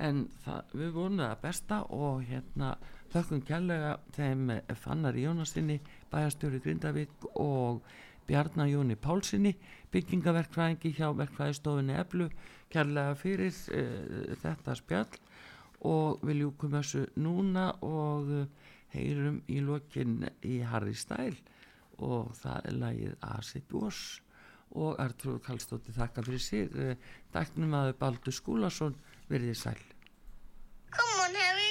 en 0.00 0.24
það, 0.44 0.70
við 0.78 0.94
vonum 0.94 1.24
það 1.26 1.42
besta 1.42 1.80
og 1.92 2.22
hérna 2.28 2.70
þökkum 3.12 3.42
kærlega 3.44 3.96
þeim 4.16 4.54
Fannar 4.80 5.18
Jónasinni 5.18 5.80
bæjarstjóri 6.12 6.62
Grindavík 6.64 7.28
og 7.34 7.82
Bjarnar 8.28 8.70
Jóni 8.70 8.96
Pálsinni 8.96 9.52
byggingaverkfræðingi 9.92 10.94
hjá 10.96 11.10
verkfræðistofinni 11.18 11.98
Eblu 12.00 12.30
kærlega 12.72 13.16
fyrir 13.20 13.52
uh, 13.52 14.32
þetta 14.40 14.76
spjall. 14.78 15.18
Og 15.82 16.22
við 16.22 16.44
ljúkum 16.44 16.76
þessu 16.76 17.08
núna 17.18 17.72
og 17.82 18.30
heyrum 18.94 19.40
í 19.50 19.58
lokin 19.66 20.20
í 20.46 20.60
Harry 20.62 20.94
Style 20.94 21.34
og 22.02 22.34
það 22.40 22.68
er 22.68 22.78
lagið 22.82 23.16
Acid 23.30 23.74
Wash 23.78 24.20
og 24.72 25.00
Artrúð 25.02 25.40
Kallstóttir 25.46 25.96
þakka 25.96 26.24
fyrir 26.26 26.42
sig. 26.42 26.76
Dæknum 27.34 27.74
að 27.76 27.94
Baldur 28.00 28.34
Skúlason 28.34 28.96
verið 29.30 29.58
sæl. 29.60 29.82
Come 30.92 31.26
on, 31.26 31.36
Harry, 31.36 31.70